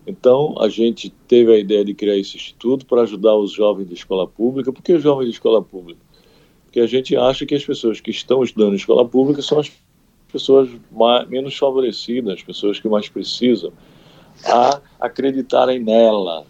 Então, 0.06 0.56
a 0.60 0.70
gente 0.70 1.10
teve 1.28 1.54
a 1.54 1.58
ideia 1.58 1.84
de 1.84 1.94
criar 1.94 2.18
esse 2.18 2.38
instituto 2.38 2.86
para 2.86 3.02
ajudar 3.02 3.36
os 3.36 3.52
jovens 3.52 3.90
de 3.90 3.94
escola 3.94 4.26
pública. 4.26 4.72
Por 4.72 4.82
que 4.82 4.94
os 4.94 5.04
jovens 5.04 5.26
de 5.26 5.34
escola 5.34 5.62
pública? 5.62 6.00
Porque 6.64 6.80
a 6.80 6.88
gente 6.88 7.16
acha 7.16 7.46
que 7.46 7.54
as 7.54 7.66
pessoas 7.66 8.00
que 8.00 8.10
estão 8.10 8.42
estudando 8.42 8.72
em 8.74 8.78
escola 8.78 9.06
pública 9.06 9.42
são 9.42 9.60
as 9.60 9.70
pessoas 10.32 10.70
mais, 10.92 11.28
menos 11.28 11.58
favorecidas, 11.58 12.36
as 12.36 12.44
pessoas 12.44 12.80
que 12.80 12.88
mais 12.88 13.10
precisam, 13.10 13.72
a 14.46 14.82
acreditarem 15.00 15.80
nela. 15.80 16.46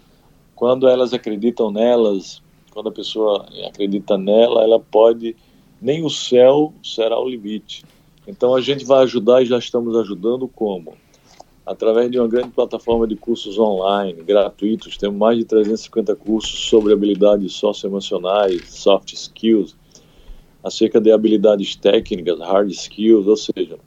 Quando 0.54 0.88
elas 0.88 1.12
acreditam 1.12 1.70
nelas, 1.70 2.42
quando 2.70 2.90
a 2.90 2.92
pessoa 2.92 3.46
acredita 3.66 4.16
nela, 4.16 4.62
ela 4.62 4.78
pode, 4.78 5.34
nem 5.82 6.04
o 6.04 6.10
céu 6.10 6.72
será 6.82 7.18
o 7.18 7.28
limite. 7.28 7.84
Então 8.28 8.54
a 8.54 8.60
gente 8.60 8.84
vai 8.84 9.04
ajudar 9.04 9.42
e 9.42 9.46
já 9.46 9.58
estamos 9.58 9.96
ajudando 9.96 10.46
como? 10.46 10.92
Através 11.64 12.10
de 12.10 12.18
uma 12.18 12.28
grande 12.28 12.50
plataforma 12.50 13.06
de 13.06 13.16
cursos 13.16 13.58
online, 13.58 14.22
gratuitos, 14.22 14.98
temos 14.98 15.16
mais 15.16 15.38
de 15.38 15.46
350 15.46 16.14
cursos 16.14 16.68
sobre 16.68 16.92
habilidades 16.92 17.54
socioemocionais, 17.54 18.70
soft 18.70 19.14
skills, 19.14 19.74
acerca 20.62 21.00
de 21.00 21.10
habilidades 21.10 21.74
técnicas, 21.74 22.38
hard 22.38 22.70
skills, 22.70 23.26
ou 23.26 23.36
seja, 23.36 23.78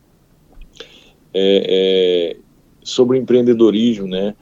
é, 1.33 2.33
é, 2.33 2.37
sobre 2.83 3.19
empreendedorismo, 3.19 4.07
né? 4.07 4.35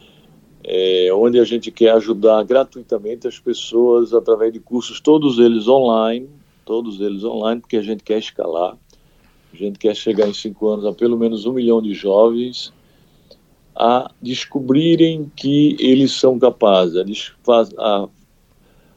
É, 0.64 1.10
onde 1.14 1.40
a 1.40 1.44
gente 1.44 1.72
quer 1.72 1.92
ajudar 1.92 2.44
gratuitamente 2.44 3.28
as 3.28 3.38
pessoas 3.38 4.14
através 4.14 4.54
de 4.54 4.60
cursos, 4.60 5.02
todos 5.02 5.40
eles 5.40 5.68
online, 5.68 6.30
todos 6.64 7.02
eles 7.02 7.24
online, 7.24 7.60
porque 7.60 7.78
a 7.78 7.82
gente 7.82 8.04
quer 8.04 8.20
escalar, 8.20 8.78
a 9.54 9.58
gente 9.58 9.80
quer 9.80 9.96
chegar 9.96 10.28
em 10.28 10.34
cinco 10.34 10.68
anos 10.68 10.86
a 10.86 10.94
pelo 10.94 11.18
menos 11.18 11.46
um 11.46 11.54
milhão 11.54 11.82
de 11.82 11.94
jovens 11.94 12.74
a 13.76 14.12
descobrirem 14.22 15.32
que 15.36 15.78
eles 15.80 16.12
são 16.12 16.38
capazes, 16.38 16.98
a, 17.48 17.62
a 17.78 18.10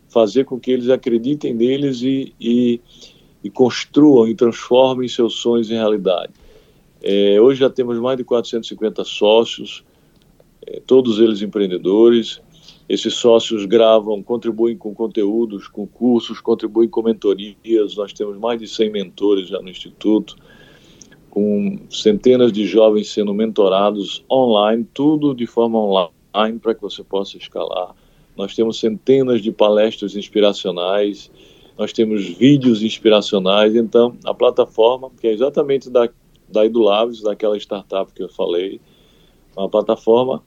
fazer 0.09 0.45
com 0.45 0.59
que 0.59 0.71
eles 0.71 0.89
acreditem 0.89 1.55
neles 1.55 2.03
e, 2.03 2.35
e 2.41 2.81
e 3.43 3.51
construam 3.51 4.29
e 4.29 4.35
transformem 4.35 5.09
seus 5.09 5.35
sonhos 5.35 5.71
em 5.71 5.75
realidade. 5.75 6.33
É, 7.03 7.41
hoje 7.41 7.61
já 7.61 7.69
temos 7.69 7.99
mais 7.99 8.17
de 8.17 8.25
450 8.25 9.05
sócios, 9.05 9.85
é, 10.65 10.81
todos 10.87 11.19
eles 11.19 11.43
empreendedores. 11.43 12.41
Esses 12.93 13.15
sócios 13.15 13.65
gravam, 13.65 14.23
contribuem 14.23 14.77
com 14.77 14.95
conteúdos, 14.95 15.67
com 15.67 15.87
cursos, 15.87 16.43
contribuem 16.43 16.91
com 16.91 17.03
mentorias. 17.03 17.97
Nós 17.97 18.13
temos 18.13 18.37
mais 18.37 18.61
de 18.61 18.69
100 18.69 18.91
mentores 18.91 19.49
já 19.49 19.63
no 19.63 19.71
Instituto, 19.71 20.37
com 21.31 21.79
centenas 21.89 22.53
de 22.53 22.67
jovens 22.67 23.11
sendo 23.11 23.33
mentorados 23.33 24.23
online, 24.31 24.87
tudo 24.93 25.35
de 25.35 25.47
forma 25.47 25.79
online 25.79 26.59
para 26.61 26.75
que 26.75 26.83
você 26.83 27.03
possa 27.03 27.39
escalar. 27.39 27.95
Nós 28.37 28.55
temos 28.55 28.79
centenas 28.79 29.41
de 29.41 29.51
palestras 29.51 30.15
inspiracionais 30.15 31.31
nós 31.77 31.93
temos 31.93 32.27
vídeos 32.27 32.83
inspiracionais. 32.83 33.75
Então, 33.75 34.17
a 34.25 34.35
plataforma, 34.35 35.11
que 35.21 35.27
é 35.27 35.33
exatamente 35.33 35.89
da, 35.89 36.09
da 36.49 36.67
Edulaves, 36.67 37.23
daquela 37.23 37.57
startup 37.57 38.13
que 38.13 38.23
eu 38.23 38.29
falei, 38.29 38.81
uma 39.57 39.69
plataforma 39.69 40.43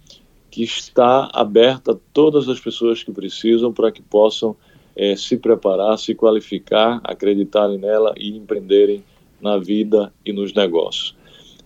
que 0.56 0.64
está 0.64 1.30
aberta 1.34 1.91
a 1.91 1.97
todas 2.14 2.47
as 2.47 2.62
pessoas 2.62 3.03
que 3.03 3.12
precisam 3.12 3.74
para 3.74 3.91
que 3.91 4.01
possam 4.01 4.56
é, 4.95 5.14
se 5.14 5.36
preparar, 5.36 5.99
se 5.99 6.16
qualificar, 6.16 7.01
acreditarem 7.03 7.78
nela 7.78 8.14
e 8.16 8.38
empreenderem 8.38 9.03
na 9.41 9.58
vida 9.58 10.14
e 10.26 10.32
nos 10.32 10.53
negócios. 10.53 11.14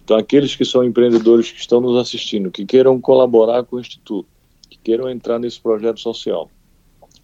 Então, 0.04 0.18
aqueles 0.18 0.56
que 0.56 0.66
são 0.66 0.84
empreendedores 0.84 1.52
que 1.52 1.60
estão 1.60 1.80
nos 1.80 1.98
assistindo, 1.98 2.50
que 2.50 2.66
queiram 2.66 3.00
colaborar 3.00 3.64
com 3.64 3.76
o 3.76 3.80
Instituto, 3.80 4.28
que 4.68 4.80
queiram 4.80 5.08
entrar 5.08 5.38
nesse 5.38 5.62
projeto 5.62 6.00
social, 6.00 6.50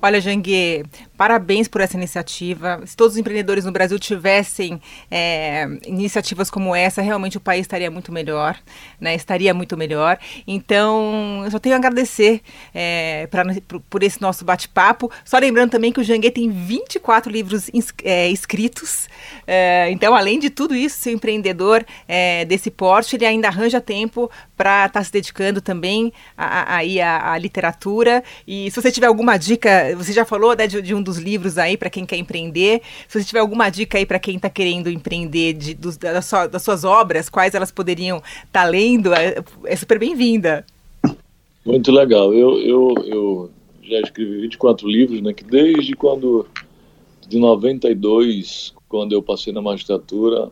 Olha, 0.00 0.20
Jangue, 0.20 0.84
Parabéns 1.18 1.66
por 1.66 1.80
essa 1.80 1.96
iniciativa. 1.96 2.80
Se 2.86 2.96
todos 2.96 3.14
os 3.14 3.18
empreendedores 3.18 3.64
no 3.64 3.72
Brasil 3.72 3.98
tivessem 3.98 4.80
é, 5.10 5.66
iniciativas 5.84 6.48
como 6.48 6.76
essa, 6.76 7.02
realmente 7.02 7.36
o 7.36 7.40
país 7.40 7.62
estaria 7.62 7.90
muito 7.90 8.12
melhor, 8.12 8.56
né? 9.00 9.16
Estaria 9.16 9.52
muito 9.52 9.76
melhor. 9.76 10.16
Então, 10.46 11.42
eu 11.44 11.50
só 11.50 11.58
tenho 11.58 11.74
a 11.74 11.78
agradecer 11.78 12.40
é, 12.72 13.26
pra, 13.32 13.42
por, 13.90 14.04
esse 14.04 14.22
nosso 14.22 14.44
bate-papo. 14.44 15.10
Só 15.24 15.38
lembrando 15.38 15.72
também 15.72 15.92
que 15.92 15.98
o 15.98 16.04
Jangue 16.04 16.30
tem 16.30 16.48
24 16.48 17.32
livros 17.32 17.68
é, 18.04 18.28
escritos. 18.28 19.08
É, 19.44 19.90
então, 19.90 20.14
além 20.14 20.38
de 20.38 20.50
tudo 20.50 20.72
isso, 20.72 20.98
ser 20.98 21.10
empreendedor 21.10 21.84
é, 22.06 22.44
desse 22.44 22.70
porte, 22.70 23.16
ele 23.16 23.26
ainda 23.26 23.48
arranja 23.48 23.80
tempo 23.80 24.30
para 24.56 24.86
estar 24.86 25.00
tá 25.00 25.04
se 25.04 25.10
dedicando 25.10 25.60
também 25.60 26.12
aí 26.36 27.00
à, 27.00 27.36
literatura. 27.38 28.22
E 28.46 28.70
se 28.70 28.80
você 28.80 28.92
tiver 28.92 29.08
alguma 29.08 29.36
dica, 29.36 29.87
você 29.94 30.12
já 30.12 30.24
falou 30.24 30.54
né, 30.56 30.66
de, 30.66 30.80
de 30.82 30.94
um 30.94 31.02
dos 31.02 31.18
livros 31.18 31.58
aí 31.58 31.76
para 31.76 31.90
quem 31.90 32.04
quer 32.04 32.16
empreender. 32.16 32.82
Se 33.08 33.20
você 33.20 33.26
tiver 33.26 33.40
alguma 33.40 33.70
dica 33.70 33.98
aí 33.98 34.06
para 34.06 34.18
quem 34.18 34.36
está 34.36 34.50
querendo 34.50 34.90
empreender 34.90 35.52
de, 35.54 35.74
dos, 35.74 35.96
da 35.96 36.22
sua, 36.22 36.46
das 36.46 36.62
suas 36.62 36.84
obras, 36.84 37.28
quais 37.28 37.54
elas 37.54 37.70
poderiam 37.70 38.18
estar 38.18 38.64
tá 38.64 38.64
lendo, 38.64 39.12
é, 39.12 39.36
é 39.64 39.76
super 39.76 39.98
bem-vinda. 39.98 40.64
Muito 41.64 41.92
legal. 41.92 42.32
Eu, 42.32 42.58
eu, 42.60 42.94
eu 43.06 43.50
já 43.82 44.00
escrevi 44.00 44.40
24 44.42 44.88
livros, 44.88 45.20
né, 45.20 45.32
que 45.32 45.44
desde 45.44 45.94
quando, 45.94 46.46
de 47.28 47.38
92, 47.38 48.74
quando 48.88 49.12
eu 49.12 49.22
passei 49.22 49.52
na 49.52 49.60
magistratura, 49.60 50.50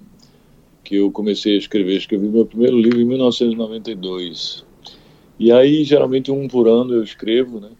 que 0.86 0.96
eu 0.96 1.10
comecei 1.10 1.54
a 1.54 1.58
escrever. 1.58 1.96
Escrevi 1.96 2.28
meu 2.28 2.46
primeiro 2.46 2.78
livro 2.78 3.00
em 3.00 3.04
1992. 3.04 4.64
E 5.38 5.50
aí, 5.50 5.84
geralmente, 5.84 6.30
um 6.30 6.46
por 6.46 6.68
ano 6.68 6.94
eu 6.94 7.02
escrevo, 7.02 7.60
né? 7.60 7.70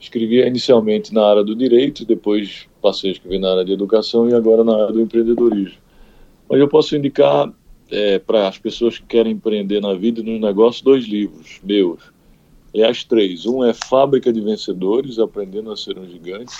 Escrevia 0.00 0.46
inicialmente 0.46 1.12
na 1.12 1.24
área 1.26 1.44
do 1.44 1.54
direito, 1.54 2.06
depois 2.06 2.66
passei 2.80 3.10
a 3.10 3.12
escrever 3.12 3.38
na 3.38 3.50
área 3.50 3.64
de 3.64 3.72
educação 3.72 4.28
e 4.28 4.34
agora 4.34 4.64
na 4.64 4.74
área 4.74 4.92
do 4.92 5.00
empreendedorismo. 5.00 5.78
Mas 6.48 6.58
eu 6.58 6.66
posso 6.66 6.96
indicar 6.96 7.52
é, 7.90 8.18
para 8.18 8.48
as 8.48 8.56
pessoas 8.56 8.98
que 8.98 9.04
querem 9.04 9.32
empreender 9.32 9.80
na 9.80 9.94
vida 9.94 10.20
e 10.20 10.22
nos 10.22 10.40
negócios 10.40 10.82
dois 10.82 11.04
livros 11.04 11.60
meus. 11.62 12.00
Aliás, 12.72 13.04
três. 13.04 13.46
Um 13.46 13.64
é 13.64 13.74
Fábrica 13.74 14.32
de 14.32 14.40
Vencedores, 14.40 15.18
Aprendendo 15.18 15.70
a 15.72 15.76
Ser 15.76 15.98
um 15.98 16.08
Gigante, 16.08 16.54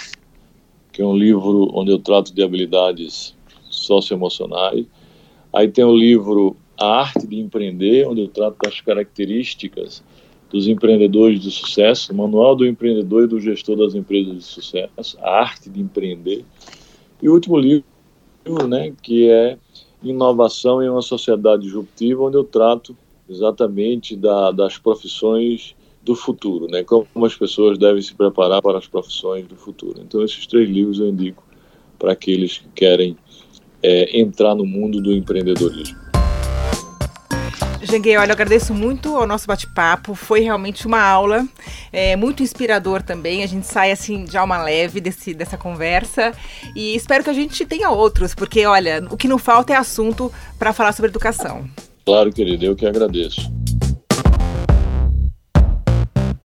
que 0.93 1.01
é 1.01 1.07
um 1.07 1.17
livro 1.17 1.71
onde 1.73 1.93
eu 1.93 1.99
trato 1.99 2.35
de 2.35 2.43
habilidades 2.43 3.35
socioemocionais. 3.71 4.85
Aí 5.53 5.69
tem 5.69 5.85
o 5.85 5.97
livro 5.97 6.57
A 6.79 7.01
Arte 7.01 7.27
de 7.27 7.39
Empreender, 7.39 8.07
onde 8.09 8.23
eu 8.23 8.29
trato 8.29 8.57
das 8.63 8.81
características 8.81 10.03
dos 10.51 10.67
empreendedores 10.67 11.41
de 11.41 11.51
sucesso, 11.51 12.15
Manual 12.15 12.57
do 12.57 12.67
Empreendedor 12.67 13.25
e 13.25 13.27
do 13.29 13.41
Gestor 13.41 13.77
das 13.77 13.95
Empresas 13.95 14.35
de 14.35 14.43
Sucesso, 14.43 15.17
A 15.23 15.41
Arte 15.41 15.71
de 15.71 15.81
Empreender. 15.81 16.45
E 17.23 17.29
o 17.29 17.33
último 17.33 17.57
livro, 17.57 17.85
né, 18.69 18.93
que 19.01 19.31
é 19.31 19.57
Inovação 20.03 20.83
em 20.83 20.89
uma 20.89 21.03
Sociedade 21.03 21.63
Disruptiva, 21.63 22.25
onde 22.25 22.37
eu 22.37 22.45
trato 22.45 22.97
exatamente 23.29 24.17
da, 24.17 24.51
das 24.51 24.77
profissões 24.77 25.77
do 26.03 26.17
futuro, 26.17 26.67
né, 26.67 26.83
como 26.83 27.07
as 27.25 27.37
pessoas 27.37 27.79
devem 27.79 28.03
se 28.03 28.15
preparar 28.15 28.61
para 28.61 28.79
as 28.79 28.89
profissões 28.89 29.47
do 29.47 29.55
futuro. 29.55 30.01
Então, 30.03 30.25
esses 30.25 30.47
três 30.47 30.69
livros 30.69 30.99
eu 30.99 31.09
indico 31.09 31.45
para 31.99 32.13
aqueles 32.13 32.59
que 32.59 32.69
querem 32.75 33.17
é, 33.83 34.19
entrar 34.19 34.55
no 34.55 34.65
mundo 34.65 35.01
do 35.01 35.13
empreendedorismo. 35.13 36.10
Janguei, 37.83 38.17
olha, 38.17 38.31
eu 38.31 38.35
agradeço 38.35 38.75
muito 38.75 39.17
ao 39.17 39.27
nosso 39.27 39.47
bate-papo. 39.47 40.15
Foi 40.15 40.41
realmente 40.41 40.87
uma 40.87 41.01
aula, 41.01 41.47
é, 41.93 42.15
muito 42.15 42.43
inspirador 42.43 43.03
também. 43.03 43.43
A 43.43 43.47
gente 43.47 43.67
sai 43.67 43.91
assim 43.91 44.25
de 44.25 44.37
alma 44.37 44.63
leve 44.63 45.01
desse, 45.01 45.33
dessa 45.33 45.57
conversa 45.57 46.33
e 46.77 46.95
espero 46.95 47.25
que 47.25 47.31
a 47.31 47.35
gente 47.35 47.65
tenha 47.65 47.91
outros, 47.91 48.35
porque 48.35 48.67
olha, 48.67 49.03
o 49.11 49.17
que 49.17 49.29
não 49.29 49.39
falta 49.39 49.73
é 49.73 49.77
assunto 49.77 50.33
para 50.59 50.73
falar 50.73 50.93
sobre 50.93 51.11
educação. 51.11 51.69
Claro, 52.05 52.33
querido, 52.33 52.65
eu 52.65 52.77
que 52.77 52.87
agradeço. 52.87 53.51